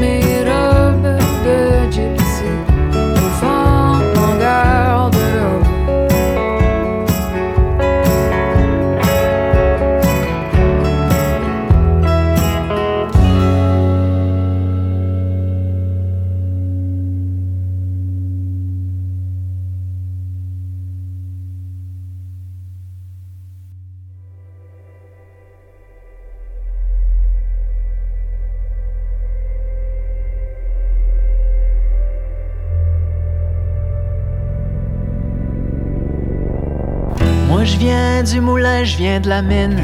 du 38.33 38.41
moulin, 38.41 38.83
je 38.83 38.97
viens 38.97 39.19
de 39.19 39.29
la 39.29 39.43
mine. 39.43 39.79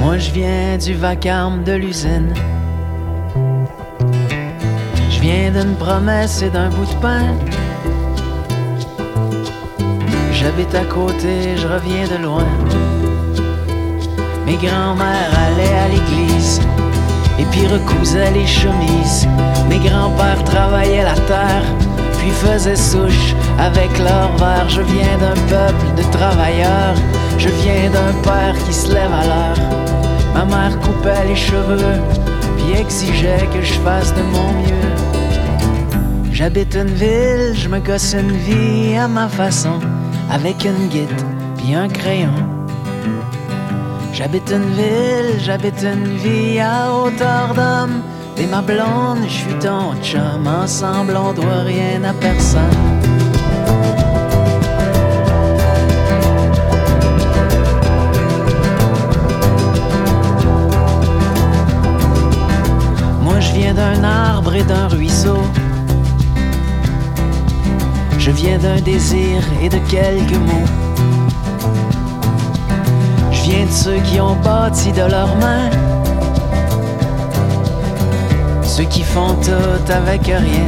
Moi 0.00 0.18
je 0.18 0.30
viens 0.30 0.76
du 0.76 0.92
vacarme 0.92 1.64
de 1.64 1.72
l'usine. 1.72 2.34
Je 5.10 5.18
viens 5.20 5.50
d'une 5.50 5.74
promesse 5.76 6.42
et 6.42 6.50
d'un 6.50 6.68
bout 6.68 6.84
de 6.84 7.00
pain. 7.00 7.24
J'habite 10.30 10.74
à 10.74 10.84
côté, 10.84 11.56
je 11.56 11.66
reviens 11.66 12.06
de 12.06 12.22
loin. 12.22 12.48
Mes 14.44 14.56
grands-mères 14.56 15.32
allaient 15.44 15.78
à 15.84 15.88
l'église 15.88 16.60
et 17.38 17.44
puis 17.50 17.66
recousaient 17.66 18.32
les 18.32 18.46
chemises. 18.46 19.26
Mes 19.70 19.78
grands-pères 19.78 20.44
travaillaient 20.44 21.04
la 21.04 21.18
terre, 21.32 21.64
puis 22.22 22.30
faisaient 22.30 22.76
souche 22.76 23.34
avec 23.58 23.98
leur 23.98 24.30
verre. 24.36 24.68
Je 24.68 24.82
viens 24.82 25.18
d'un 25.18 25.38
peuple 25.54 25.86
de 25.96 26.02
travailleurs, 26.12 26.94
je 27.36 27.48
viens 27.48 27.90
d'un 27.90 28.12
père 28.22 28.54
qui 28.64 28.72
se 28.72 28.94
lève 28.94 29.12
à 29.12 29.24
l'heure. 29.26 29.60
Ma 30.34 30.44
mère 30.44 30.78
coupait 30.80 31.26
les 31.26 31.34
cheveux, 31.34 31.98
puis 32.56 32.80
exigeait 32.80 33.48
que 33.52 33.60
je 33.60 33.74
fasse 33.80 34.14
de 34.14 34.22
mon 34.22 34.48
mieux. 34.62 34.92
J'habite 36.32 36.74
une 36.76 36.94
ville, 36.94 37.54
je 37.54 37.68
me 37.68 37.80
gosse 37.80 38.14
une 38.14 38.36
vie 38.36 38.96
à 38.96 39.08
ma 39.08 39.28
façon, 39.28 39.80
avec 40.30 40.64
une 40.64 40.88
guide, 40.88 41.20
puis 41.58 41.74
un 41.74 41.88
crayon. 41.88 42.34
J'habite 44.12 44.50
une 44.50 44.70
ville, 44.80 45.40
j'habite 45.40 45.82
une 45.82 46.16
vie 46.18 46.60
à 46.60 46.92
hauteur 46.92 47.54
d'homme. 47.54 48.02
Ma 48.50 48.60
blonde, 48.60 49.24
je 49.28 49.32
suis 49.32 49.54
ton 49.60 49.94
chum. 50.02 50.46
Ensemble, 50.46 51.16
on 51.16 51.32
doit 51.32 51.62
rien 51.64 52.02
à 52.04 52.12
personne. 52.12 52.60
Moi, 63.22 63.40
je 63.40 63.52
viens 63.52 63.74
d'un 63.74 64.04
arbre 64.04 64.54
et 64.54 64.64
d'un 64.64 64.88
ruisseau. 64.88 65.38
Je 68.18 68.30
viens 68.32 68.58
d'un 68.58 68.80
désir 68.80 69.42
et 69.62 69.68
de 69.70 69.78
quelques 69.88 70.32
mots. 70.32 70.70
Je 73.30 73.42
viens 73.44 73.64
de 73.64 73.70
ceux 73.70 74.00
qui 74.00 74.20
ont 74.20 74.36
bâti 74.36 74.92
de 74.92 75.02
leurs 75.02 75.36
mains. 75.36 75.70
Ceux 78.82 78.88
qui 78.88 79.04
font 79.04 79.34
tout 79.34 79.92
avec 79.92 80.26
rien. 80.26 80.66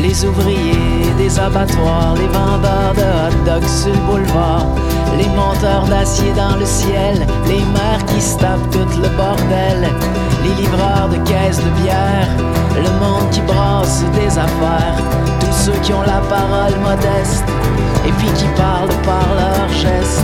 Les 0.00 0.24
ouvriers 0.24 1.12
des 1.18 1.40
abattoirs, 1.40 2.14
les 2.14 2.28
vendeurs 2.28 2.94
de 2.94 3.00
hot 3.02 3.44
dogs 3.44 3.68
sur 3.68 3.92
le 3.92 3.98
boulevard, 3.98 4.64
les 5.18 5.26
monteurs 5.26 5.88
d'acier 5.88 6.32
dans 6.36 6.54
le 6.54 6.64
ciel, 6.64 7.26
les 7.48 7.64
mères 7.74 8.04
qui 8.06 8.20
se 8.20 8.38
tapent 8.38 8.70
tout 8.70 9.00
le 9.02 9.08
bordel, 9.16 9.88
les 10.44 10.62
livreurs 10.62 11.08
de 11.08 11.16
caisses 11.28 11.58
de 11.58 11.82
bière, 11.82 12.28
le 12.76 12.90
monde 13.00 13.28
qui 13.32 13.40
brasse 13.40 14.04
des 14.14 14.38
affaires, 14.38 14.96
tous 15.40 15.64
ceux 15.64 15.78
qui 15.82 15.92
ont 15.92 16.02
la 16.02 16.20
parole 16.30 16.78
modeste 16.78 17.44
et 18.06 18.12
puis 18.12 18.30
qui 18.36 18.46
parlent 18.56 19.02
par 19.02 19.26
leurs 19.34 19.68
gestes. 19.68 20.22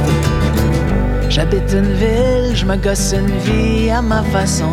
J'habite 1.28 1.72
une 1.72 1.92
ville, 1.94 2.54
je 2.54 2.64
me 2.64 2.76
gosse 2.76 3.12
une 3.12 3.38
vie 3.38 3.90
à 3.90 4.02
ma 4.02 4.22
façon, 4.22 4.72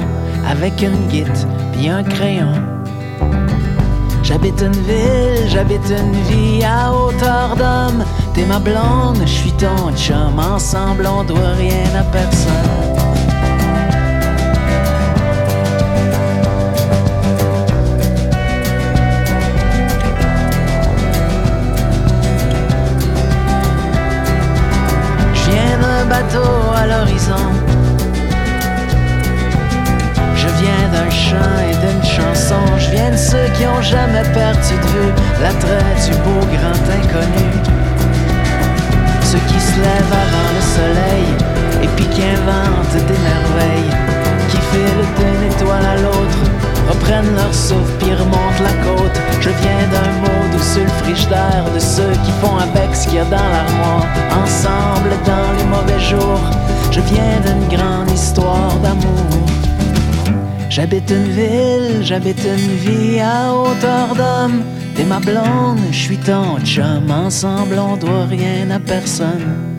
avec 0.49 0.81
une 0.81 1.07
guite 1.07 1.47
puis 1.73 1.89
un 1.89 2.03
crayon. 2.03 2.53
J'habite 4.23 4.61
une 4.61 4.71
ville, 4.71 5.47
j'habite 5.47 5.89
une 5.89 6.13
vie 6.23 6.63
à 6.63 6.93
hauteur 6.93 7.55
d'homme. 7.55 8.03
T'es 8.33 8.45
ma 8.45 8.59
blonde, 8.59 9.21
je 9.21 9.31
suis 9.31 9.53
ton 9.53 9.95
chum. 9.95 10.37
Ensemble, 10.37 11.07
on 11.07 11.23
doit 11.23 11.53
rien 11.57 11.95
à 11.97 12.03
personne. 12.03 12.86
J'habite 60.77 61.09
une 61.09 61.31
ville, 61.31 62.03
j'habite 62.03 62.39
une 62.45 62.75
vie 62.77 63.19
à 63.19 63.51
hauteur 63.51 64.13
d'homme. 64.13 64.61
T'es 64.93 65.05
ma 65.05 65.19
blonde, 65.19 65.79
je 65.89 65.97
suis 65.97 66.17
ton 66.17 66.59
chum. 66.59 67.09
Ensemble, 67.09 67.79
on 67.79 67.97
doit 67.97 68.25
rien 68.25 68.69
à 68.69 68.79
personne. 68.79 69.76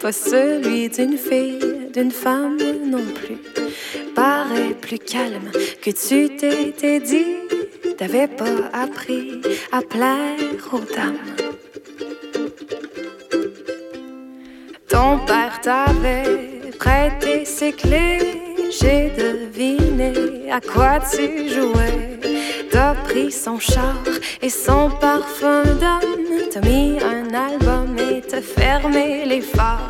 Pas 0.00 0.12
celui 0.12 0.88
d'une 0.88 1.18
fille, 1.18 1.90
d'une 1.92 2.10
femme 2.10 2.56
non 2.86 3.04
plus, 3.04 3.36
paraît 4.14 4.74
plus 4.80 4.98
calme 4.98 5.50
que 5.82 5.90
tu 5.90 6.34
t'étais 6.36 7.00
dit, 7.00 7.36
t'avais 7.98 8.26
pas 8.26 8.70
appris 8.72 9.42
à 9.70 9.82
plaire 9.82 10.38
aux 10.72 10.94
dames. 10.94 11.18
Ton 14.88 15.18
père 15.18 15.60
t'avait 15.60 16.50
prêté 16.78 17.44
ses 17.44 17.72
clés, 17.72 18.40
j'ai 18.70 19.10
deviné 19.10 20.50
à 20.50 20.60
quoi 20.60 20.98
tu 21.12 21.48
jouais. 21.48 22.18
T'as 22.70 22.94
pris 22.94 23.32
son 23.32 23.58
char 23.58 23.96
et 24.40 24.48
son 24.48 24.90
parfum 24.90 25.64
d'homme. 25.64 26.48
T'as 26.52 26.60
mis 26.60 26.98
un 27.00 27.34
album 27.34 27.96
et 27.98 28.22
t'as 28.22 28.40
fermé 28.40 29.24
les 29.26 29.40
phares. 29.40 29.88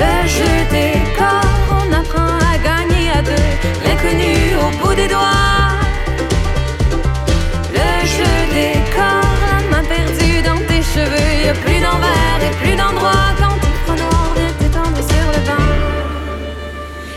Le 0.00 0.26
jeu 0.26 0.54
des 0.70 0.98
corps, 1.16 1.68
on 1.70 1.92
apprend 1.92 2.36
à 2.52 2.58
gagner 2.68 3.10
à 3.10 3.22
deux. 3.22 3.50
L'inconnu 3.84 4.34
au 4.62 4.70
bout 4.78 4.94
des 4.94 5.06
doigts. 5.06 5.78
Le 7.78 7.90
jeu 8.14 8.34
des 8.56 8.74
corps, 8.96 9.38
la 9.50 9.60
main 9.70 9.84
perdue 9.84 10.42
dans 10.42 10.60
tes 10.66 10.82
cheveux. 10.82 11.44
Y 11.44 11.48
a 11.48 11.54
plus 11.54 11.80
d'envers 11.80 12.40
et 12.42 12.54
plus 12.60 12.76
d'endroit 12.76 13.30
quand 13.38 13.54
tu 13.62 13.70
prends 13.84 13.96
noir 13.96 14.34
de 14.34 15.02
sur 15.12 15.26
le 15.34 15.40
banc. 15.46 15.68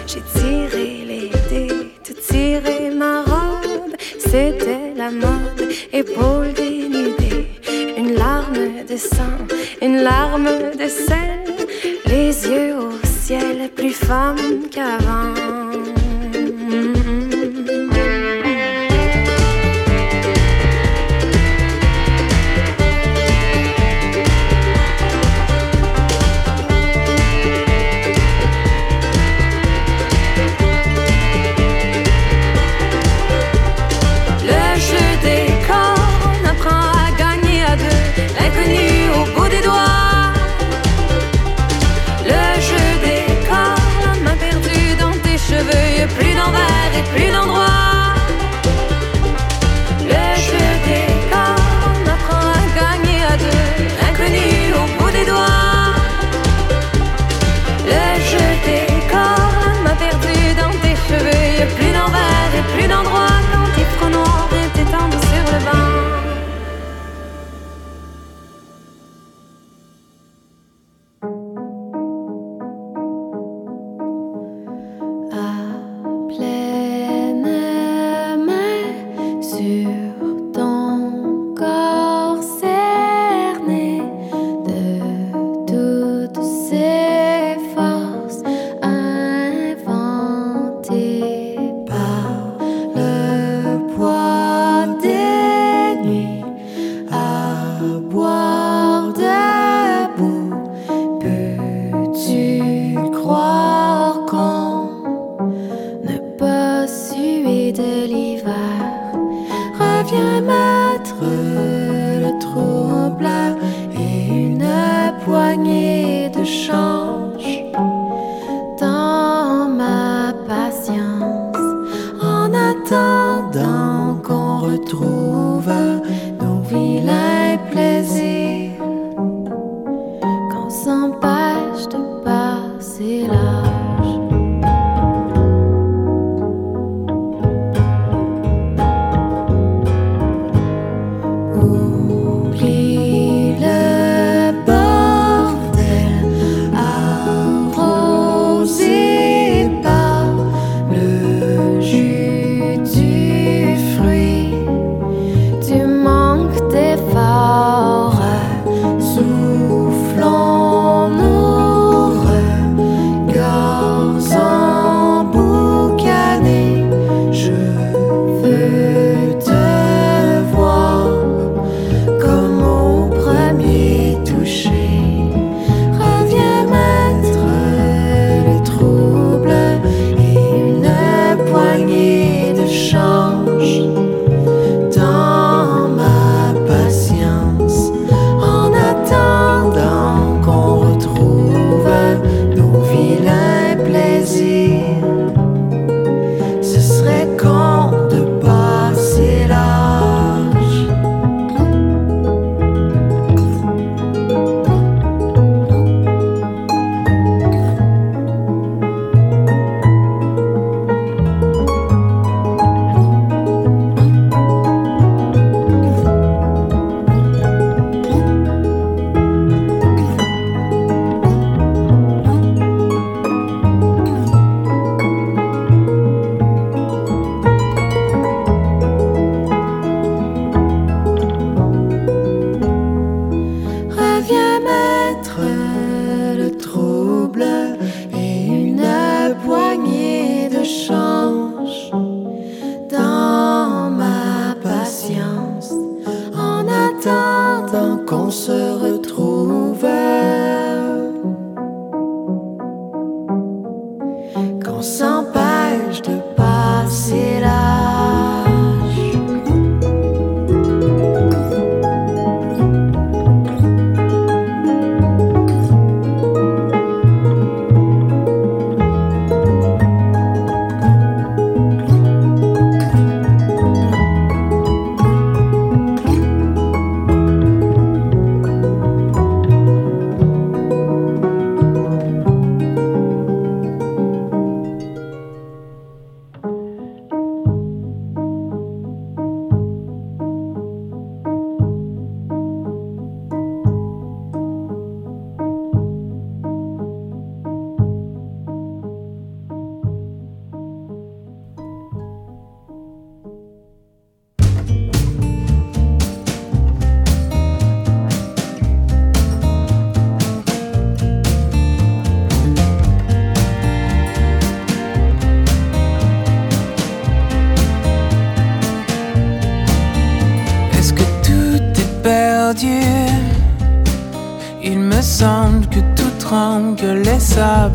J'ai 0.05 0.21
tiré 0.21 0.94
C'était 4.35 4.91
la 4.97 5.11
mode, 5.11 5.69
épaules 5.93 6.51
dénudées. 6.51 7.47
Une 7.97 8.15
larme 8.15 8.83
de 8.85 8.97
sang, 8.97 9.37
une 9.81 10.01
larme 10.03 10.49
de 10.77 10.89
sel. 10.89 11.45
Les 12.05 12.45
yeux 12.45 12.75
au 12.75 12.91
ciel, 13.05 13.69
plus 13.73 13.93
femme 13.93 14.67
qu'avant. 14.69 15.74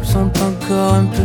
Sont 0.05 0.30
encore 0.42 0.94
un 0.94 1.05
peu 1.05 1.20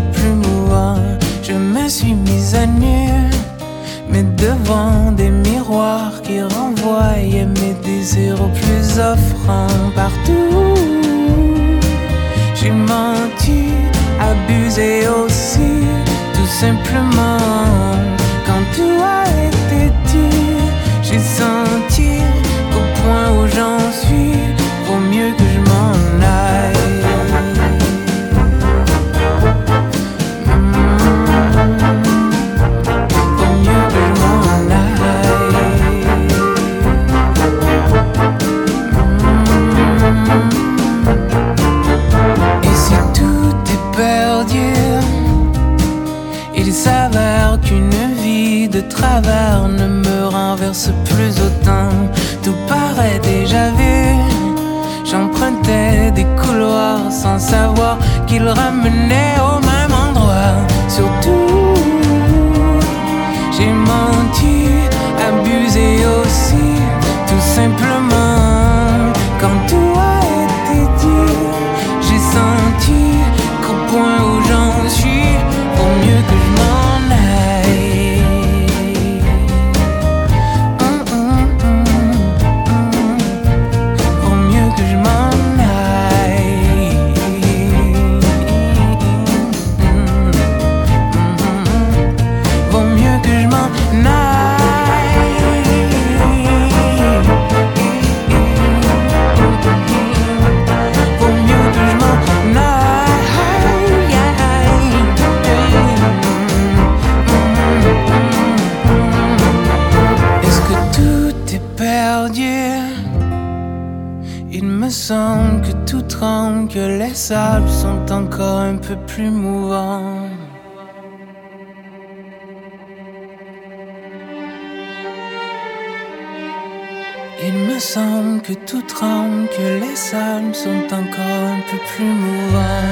que 128.48 128.54
tout 128.54 128.82
tremble, 128.84 129.48
que 129.58 129.80
les 129.84 129.96
sables 129.96 130.54
sont 130.54 130.86
encore 130.94 131.44
un 131.56 131.62
peu 131.70 131.78
plus 131.90 132.06
mouvants. 132.06 132.92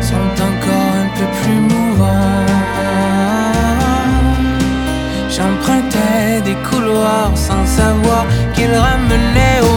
Sont 0.00 0.34
encore 0.48 0.92
un 1.04 1.10
peu 1.18 1.26
plus 1.40 1.60
mouvants. 1.72 2.46
J'empruntais 5.28 6.40
des 6.44 6.56
couloirs 6.68 7.36
sans 7.36 7.66
savoir 7.66 8.24
qu'ils 8.54 8.74
ramenaient 8.74 9.60
au 9.70 9.76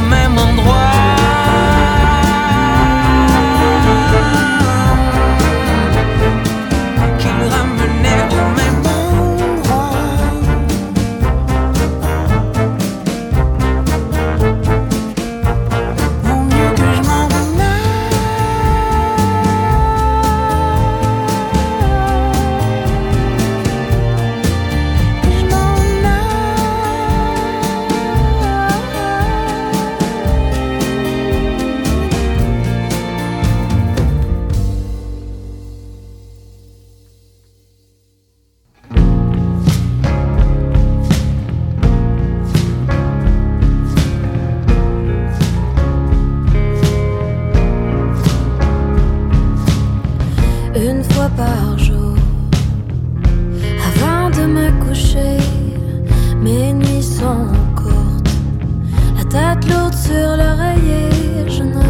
sur 60.07 60.29
l'oreiller, 60.41 61.09
je 61.47 61.63
ne 61.63 61.83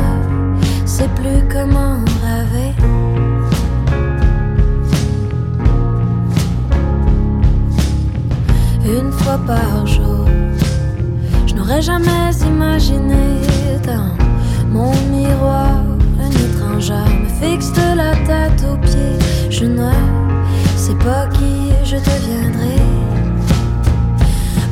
sais 0.85 1.09
plus 1.19 1.39
comment 1.53 1.97
rêver. 2.25 2.73
Une 8.85 9.11
fois 9.11 9.39
par 9.45 9.85
jour, 9.85 10.25
je 11.45 11.53
n'aurais 11.53 11.81
jamais 11.81 12.31
imaginé 12.51 13.25
dans 13.85 14.13
mon 14.75 14.93
miroir 15.11 15.83
une 16.25 16.37
étrangère 16.47 17.11
me 17.21 17.29
fixe 17.39 17.71
de 17.73 17.87
la 18.01 18.13
tête 18.29 18.61
aux 18.69 18.77
pieds. 18.77 19.19
Je 19.49 19.65
ne 19.65 19.91
sais 20.75 20.97
pas 21.05 21.27
qui 21.35 21.55
je 21.83 21.97
deviendrai. 22.09 22.77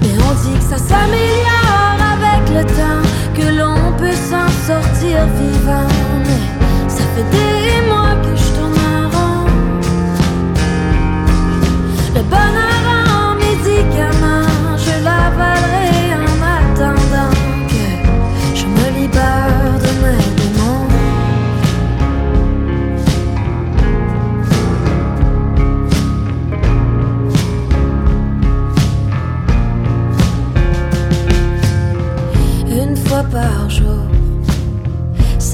Mais 0.01 0.15
on 0.27 0.33
dit 0.43 0.57
que 0.57 0.67
ça 0.71 0.77
s'améliore 0.77 1.99
avec 2.15 2.43
le 2.57 2.63
temps, 2.79 3.03
que 3.36 3.47
l'on 3.59 3.91
peut 3.97 4.17
s'en 4.29 4.49
sortir 4.67 5.17
vivant. 5.39 5.88
Mais 6.25 6.41
ça 6.88 7.03
fait 7.13 7.29
des 7.38 7.88
mois 7.89 8.15
que 8.23 8.33
je 8.41 8.49
tourne 8.55 8.79
en 8.95 9.03
rond. 9.15 9.47
Le 12.15 12.21
bonheur 12.33 12.83
en 13.19 13.36
médicament, 13.45 14.77
je 14.86 14.93
l'avalerai 15.03 15.84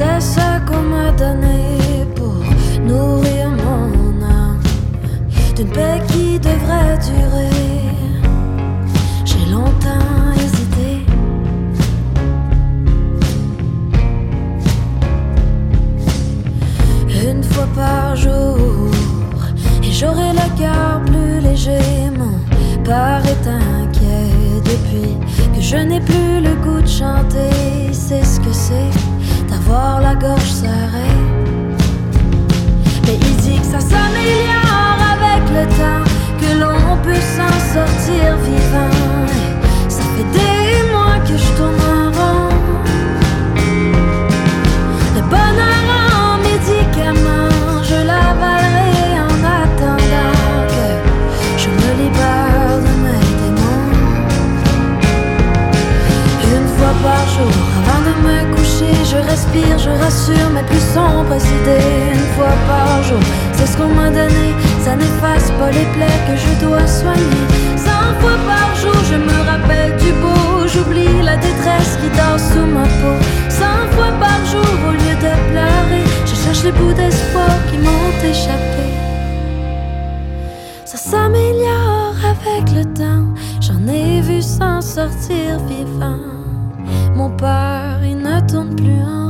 C'est 0.04 0.20
ça 0.20 0.60
qu'on 0.68 0.82
m'a 0.82 1.12
donné 1.12 2.06
pour 2.16 2.34
nourrir 2.82 3.52
mon 3.52 4.26
âme 4.26 4.60
d'une 5.56 5.68
paix 5.68 6.02
qui 6.08 6.40
devrait 6.40 6.98
durer. 7.10 7.70
J'ai 9.26 9.46
longtemps 9.52 10.34
hésité. 10.44 11.06
Une 17.30 17.44
fois 17.44 17.68
par 17.76 18.16
jour, 18.16 18.90
et 19.84 19.92
j'aurai 19.92 20.34
le 20.34 20.48
cœur 20.58 21.02
plus 21.06 21.40
léger. 21.42 22.10
Mon 22.18 22.40
est 22.84 23.48
inquiet 23.48 24.32
depuis 24.66 25.16
que 25.56 25.62
je 25.62 25.78
n'ai 25.78 26.02
plus 26.02 26.42
le 26.42 26.56
goût 26.64 26.82
de 26.82 26.88
chanter. 26.88 27.94
C'est 27.94 28.26
ce 28.26 28.40
que 28.40 28.52
c'est 28.52 29.11
la 30.02 30.16
gorge 30.16 30.52
serrée. 30.62 31.18
Mais 33.06 33.16
il 33.16 33.36
dit 33.38 33.60
que 33.60 33.66
ça 33.66 33.80
s'améliore 33.80 35.00
avec 35.16 35.44
le 35.58 35.66
temps, 35.80 36.04
que 36.40 36.60
l'on 36.60 36.98
peut 37.04 37.24
s'en 37.36 37.56
sortir 37.74 38.38
vivant. 38.46 38.98
Ça 39.88 40.04
fait 40.14 40.30
des 40.40 40.92
mois 40.92 41.20
que 41.26 41.38
je 41.38 41.50
tourne 41.58 41.81
n'efface 65.02 65.50
pas 65.60 65.72
les 65.72 65.88
plaies 65.96 66.22
que 66.28 66.36
je 66.44 66.52
dois 66.66 66.88
soigner. 66.88 67.46
Cent 67.86 68.10
fois 68.22 68.38
par 68.52 68.70
jour, 68.82 69.00
je 69.12 69.18
me 69.28 69.38
rappelle 69.50 69.94
du 70.04 70.12
beau, 70.22 70.68
j'oublie 70.72 71.18
la 71.30 71.38
détresse 71.38 71.94
qui 72.02 72.10
dort 72.18 72.40
sous 72.50 72.68
ma 72.78 72.88
peau. 73.00 73.18
Cent 73.60 73.82
fois 73.94 74.14
par 74.26 74.40
jour, 74.52 74.74
au 74.90 74.94
lieu 75.02 75.16
de 75.26 75.34
pleurer, 75.50 76.06
je 76.30 76.36
cherche 76.44 76.64
les 76.64 76.74
bouts 76.78 76.94
d'espoir 76.94 77.54
qui 77.70 77.78
m'ont 77.86 78.14
échappé. 78.32 78.86
Ça 80.86 80.98
s'améliore 80.98 82.20
avec 82.34 82.66
le 82.78 82.84
temps, 82.94 83.28
j'en 83.62 83.82
ai 83.88 84.22
vu 84.22 84.42
s'en 84.42 84.82
sortir 84.82 85.58
vivant. 85.70 86.26
Mon 87.16 87.30
peur, 87.30 88.00
il 88.04 88.18
ne 88.18 88.40
tourne 88.50 88.76
plus 88.76 89.02
en 89.04 89.21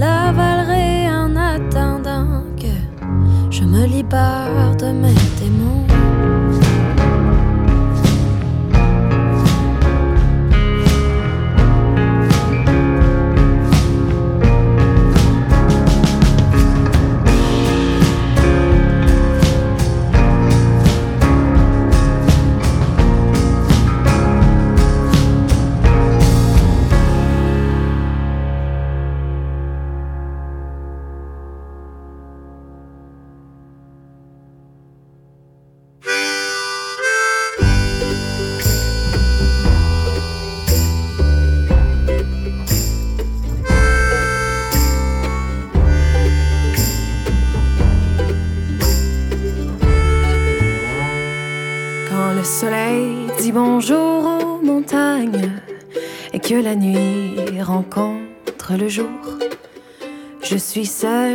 l'avalerai 0.00 1.10
en 1.10 1.36
attendant 1.36 2.42
que 2.56 2.74
je 3.50 3.64
me 3.64 3.84
libère 3.84 4.74
de 4.78 4.90
mes 5.02 5.20
démons. 5.38 5.79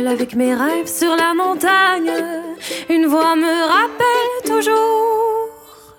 Avec 0.06 0.34
mes 0.34 0.54
rêves 0.54 0.86
sur 0.86 1.14
la 1.16 1.34
montagne. 1.34 2.12
Une 2.88 3.06
voix 3.06 3.34
me 3.36 3.68
rappelle 3.76 4.42
toujours 4.44 5.94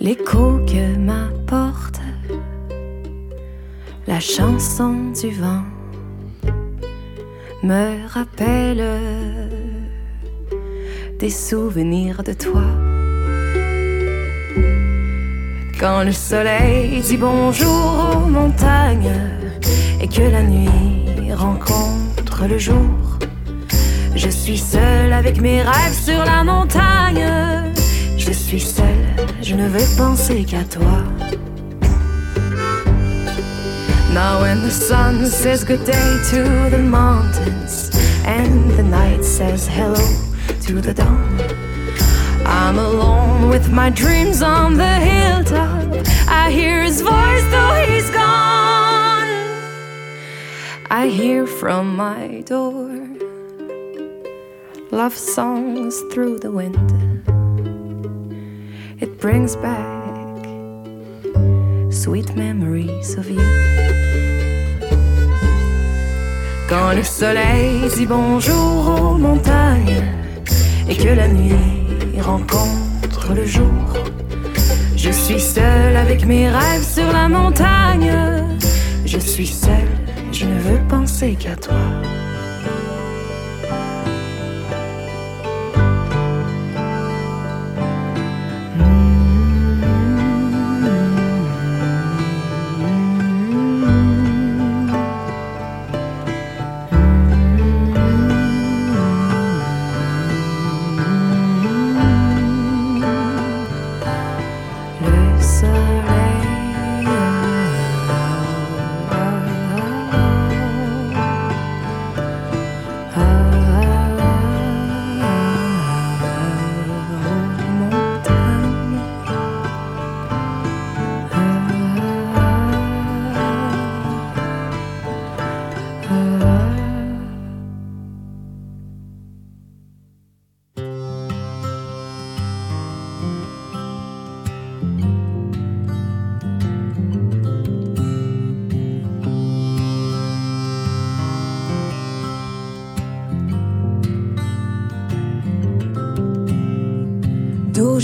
l'écho 0.00 0.58
que 0.66 0.96
m'apporte 0.96 2.00
la 4.06 4.20
chanson 4.20 5.12
du 5.20 5.30
vent. 5.30 5.64
Me 7.62 8.06
rappelle 8.08 8.84
des 11.18 11.30
souvenirs 11.30 12.22
de 12.22 12.32
toi. 12.32 12.64
Quand 15.78 16.02
le 16.02 16.12
soleil 16.12 17.00
dit 17.00 17.16
bonjour 17.16 18.16
aux 18.16 18.28
montagnes 18.28 19.14
et 20.00 20.08
que 20.08 20.22
la 20.22 20.42
nuit 20.42 21.32
rencontre 21.32 22.07
le 22.46 22.58
jour, 22.58 23.18
je 24.14 24.28
suis 24.28 24.58
seule 24.58 25.12
avec 25.12 25.40
mes 25.40 25.62
rêves 25.62 25.98
sur 26.04 26.24
la 26.24 26.44
montagne. 26.44 27.26
Je 28.16 28.32
suis 28.32 28.60
seule, 28.60 29.06
je 29.42 29.54
ne 29.54 29.68
veux 29.68 29.96
penser 29.96 30.44
qu'à 30.44 30.62
toi. 30.64 31.02
Now 34.12 34.40
when 34.40 34.62
the 34.62 34.70
sun 34.70 35.26
says 35.26 35.64
good 35.64 35.84
day 35.84 36.18
to 36.30 36.70
the 36.70 36.82
mountains 36.82 37.90
and 38.24 38.70
the 38.76 38.82
night 38.82 39.24
says 39.24 39.68
hello 39.68 40.02
to 40.66 40.80
the 40.80 40.94
dawn. 40.94 41.38
I'm 42.46 42.78
alone 42.78 43.48
with 43.48 43.70
my 43.70 43.90
dreams 43.90 44.42
on 44.42 44.76
the 44.76 44.94
hilltop. 45.00 46.06
I 46.28 46.50
hear 46.50 46.82
his 46.82 47.00
voice 47.00 47.44
though 47.50 47.84
he's 47.86 48.10
gone. 48.10 48.67
I 50.90 51.08
hear 51.08 51.46
from 51.46 51.96
my 51.96 52.42
door 52.46 52.88
love 54.90 55.14
songs 55.14 56.00
through 56.10 56.38
the 56.38 56.50
wind. 56.50 56.78
It 58.98 59.18
brings 59.20 59.54
back 59.56 60.44
sweet 61.92 62.34
memories 62.34 63.18
of 63.18 63.28
you. 63.28 63.44
Quand 66.68 66.94
le 66.96 67.02
soleil 67.02 67.88
dit 67.94 68.06
bonjour 68.06 68.88
aux 68.88 69.18
montagnes 69.18 70.04
et 70.88 70.96
que 70.96 71.10
la 71.10 71.28
nuit 71.28 72.18
rencontre 72.18 73.34
le 73.34 73.44
jour. 73.44 73.92
Je 74.96 75.10
suis 75.10 75.40
seule 75.40 75.96
avec 75.96 76.24
mes 76.24 76.48
rêves 76.48 76.82
sur 76.82 77.12
la 77.12 77.28
montagne. 77.28 78.14
Je 79.04 79.18
suis 79.18 79.46
seule, 79.46 79.97
veux 80.68 80.88
penser 80.88 81.34
qu'à 81.34 81.56
toi. 81.56 82.17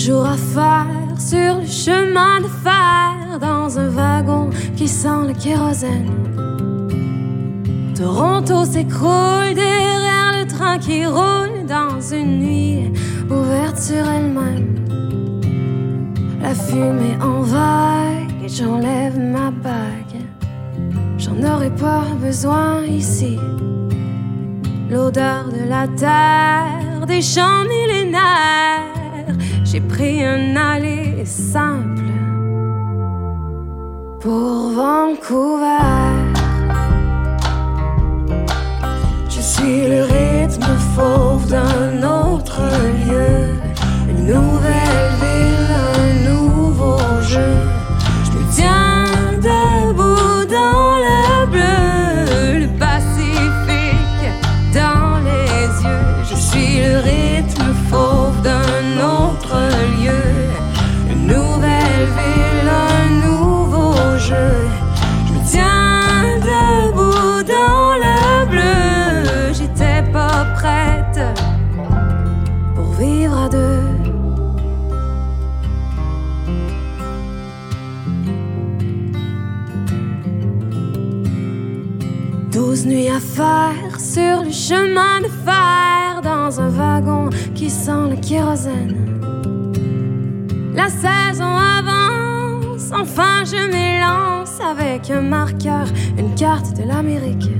Jours 0.05 0.27
à 0.27 0.37
faire 0.37 1.19
sur 1.19 1.61
le 1.61 1.67
chemin 1.67 2.43
de 2.43 2.47
fer 2.63 3.39
dans 3.41 3.79
un 3.79 3.89
wagon 3.89 4.51
qui 4.77 4.87
sent 4.87 5.29
le 5.29 5.33
kérosène. 5.33 6.13
Toronto 7.97 8.67
s'écroule 8.67 9.55
derrière 9.55 10.35
le 10.39 10.47
train 10.47 10.77
qui 10.77 11.07
roule 11.07 11.65
dans 11.67 11.99
une 12.03 12.39
nuit 12.39 12.93
ouverte 13.31 13.79
sur 13.79 14.07
elle-même. 14.07 14.75
La 16.43 16.55
fumée 16.55 17.17
en 17.23 17.41
vague, 17.41 18.47
j'enlève 18.47 19.19
ma 19.19 19.51
bague. 19.51 20.21
J'en 21.17 21.43
aurais 21.51 21.75
pas 21.75 22.05
besoin 22.21 22.85
ici. 22.85 23.39
L'odeur 24.91 25.47
de 25.49 25.67
la 25.67 25.89
terre, 25.89 27.07
des 27.07 27.23
champs 27.23 27.65
millénaires. 27.65 28.94
J'ai 29.75 29.81
pris 29.81 30.23
un 30.23 30.55
aller 30.55 31.25
simple 31.25 32.05
pour 34.21 34.71
Vancouver. 34.71 36.15
Je 39.29 39.41
suis 39.41 39.89
le 39.89 40.05
rythme 40.05 40.77
fauve 40.95 41.49
d'un 41.49 42.05
autre 42.05 42.61
lieu, 43.05 43.44
sent 87.85 88.09
le 88.09 88.17
kérosène. 88.17 88.97
La 90.75 90.89
saison 90.89 91.53
avance, 91.81 92.91
enfin 92.93 93.45
je 93.45 93.61
m'élance 93.73 94.59
avec 94.59 95.11
un 95.11 95.21
marqueur, 95.21 95.87
une 96.17 96.35
carte 96.35 96.75
de 96.79 96.85
l'Amérique. 96.89 97.51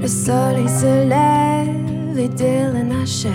Le 0.00 0.08
soleil 0.08 0.68
se 0.68 0.92
lève 1.06 2.18
et 2.18 2.28
Dylan 2.28 2.92
achève. 3.02 3.32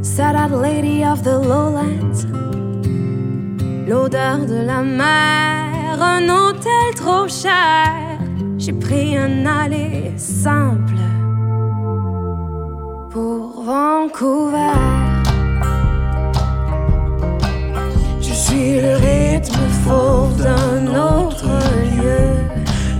Sad 0.00 0.36
lady 0.50 1.04
of 1.04 1.20
the 1.22 1.36
lowlands. 1.50 2.24
L'odeur 3.86 4.46
de 4.46 4.64
la 4.64 4.82
mer, 4.82 6.00
un 6.00 6.22
hôtel 6.30 6.94
trop 6.96 7.28
cher. 7.28 7.92
J'ai 8.56 8.72
pris 8.72 9.18
un 9.18 9.44
aller 9.44 10.12
simple 10.16 10.94
pour 13.10 13.51
Vancouver. 13.64 14.74
Je 18.20 18.32
suis 18.32 18.80
le 18.80 18.96
rythme 18.96 19.60
fauve 19.84 20.36
d'un 20.36 20.86
autre 20.88 21.46
lieu, 21.96 22.24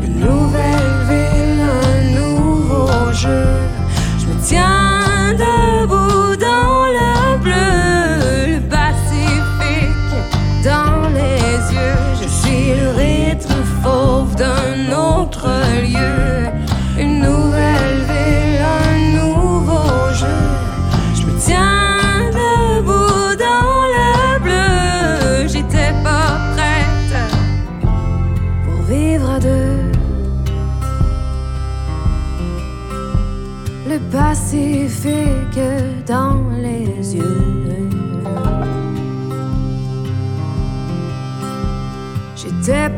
une 0.04 0.20
nouvelle 0.20 0.94
ville, 1.08 1.62
un 1.84 2.20
nouveau 2.20 3.12
jeu. 3.12 3.44
Je 4.20 4.26
me 4.26 4.40
tiens 4.40 4.81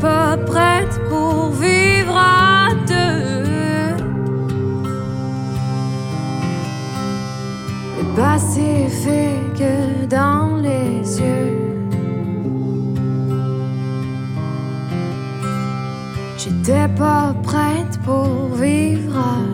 pas 0.04 0.36
prête 0.36 1.00
pour 1.08 1.48
vivre 1.52 2.14
à 2.14 2.74
deux. 2.86 3.96
Le 7.98 8.04
Pacifique 8.14 9.66
dans 10.10 10.56
les 10.66 11.20
yeux. 11.20 11.56
J'étais 16.36 16.88
pas 16.98 17.34
prête 17.42 17.94
pour 18.04 18.54
vivre 18.62 19.16
à 19.16 19.38
deux. 19.48 19.53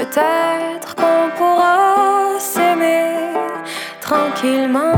Peut-être 0.00 0.94
qu'on 0.96 1.28
pourra 1.36 2.38
s'aimer 2.38 3.34
tranquillement. 4.00 4.94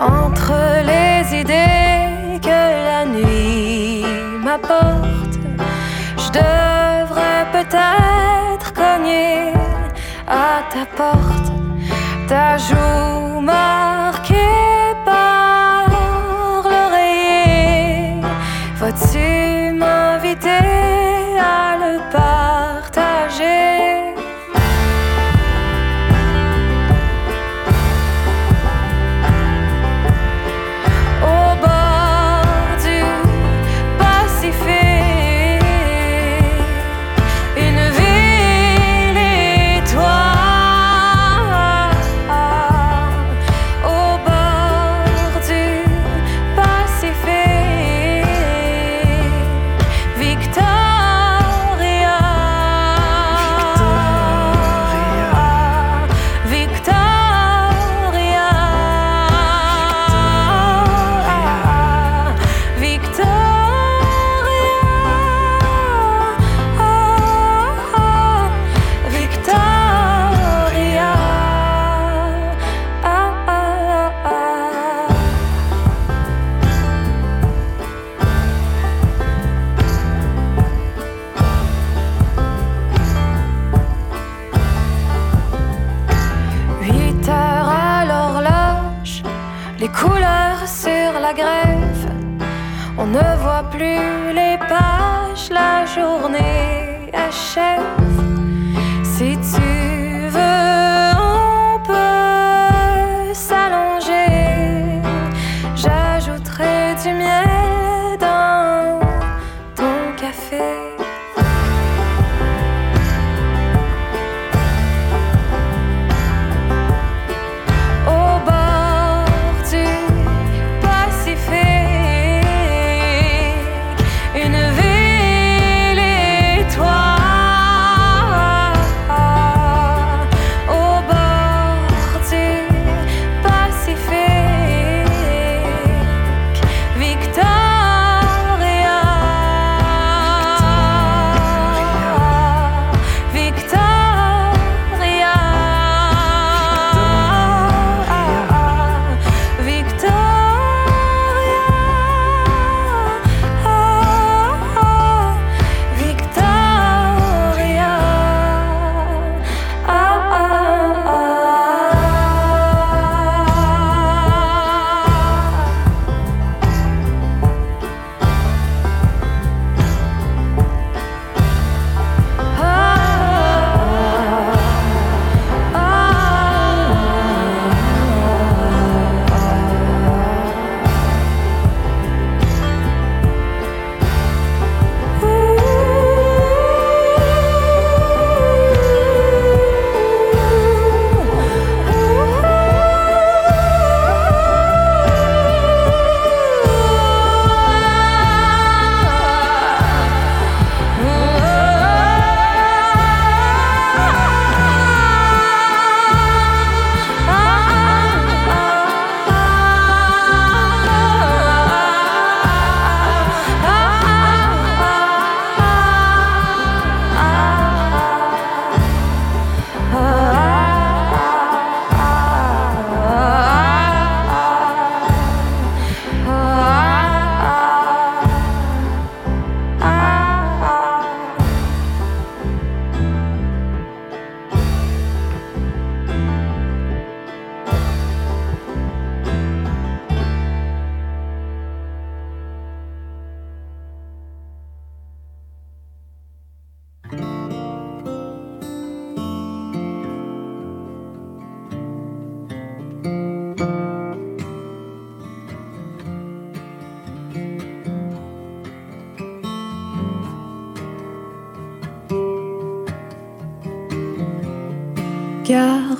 Entre 0.00 0.54
les 0.90 1.40
idées 1.42 2.40
que 2.42 2.60
la 2.88 3.04
nuit 3.06 4.04
m'apporte, 4.42 5.34
je 6.18 6.30
devrais 6.40 7.44
peut-être 7.52 8.72
cogner 8.74 9.52
à 10.26 10.64
ta 10.72 10.84
porte, 10.96 11.52
ta 12.26 12.58
joue 12.58 13.40
marquée 13.40 14.01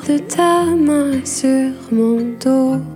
de 0.07 0.19
ta 0.19 0.65
main 0.65 1.25
sur 1.25 1.73
mon 1.93 2.37
dos. 2.41 2.92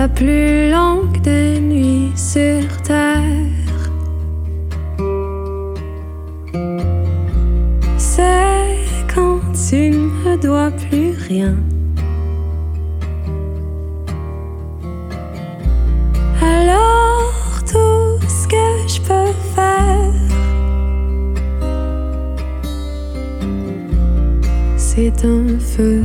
la 0.00 0.08
plus 0.08 0.70
longue 0.70 1.20
des 1.20 1.60
nuits 1.60 2.10
sur 2.16 2.64
terre. 2.88 3.20
C'est 7.98 8.78
quand 9.14 9.40
tu 9.52 9.90
ne 9.90 10.08
me 10.22 10.34
dois 10.40 10.70
plus 10.70 11.10
rien. 11.28 11.54
Alors 16.40 17.62
tout 17.70 18.26
ce 18.36 18.44
que 18.54 18.66
je 18.92 19.00
peux 19.06 19.32
faire, 19.54 20.14
c'est 24.78 25.24
un 25.26 25.58
feu 25.58 26.04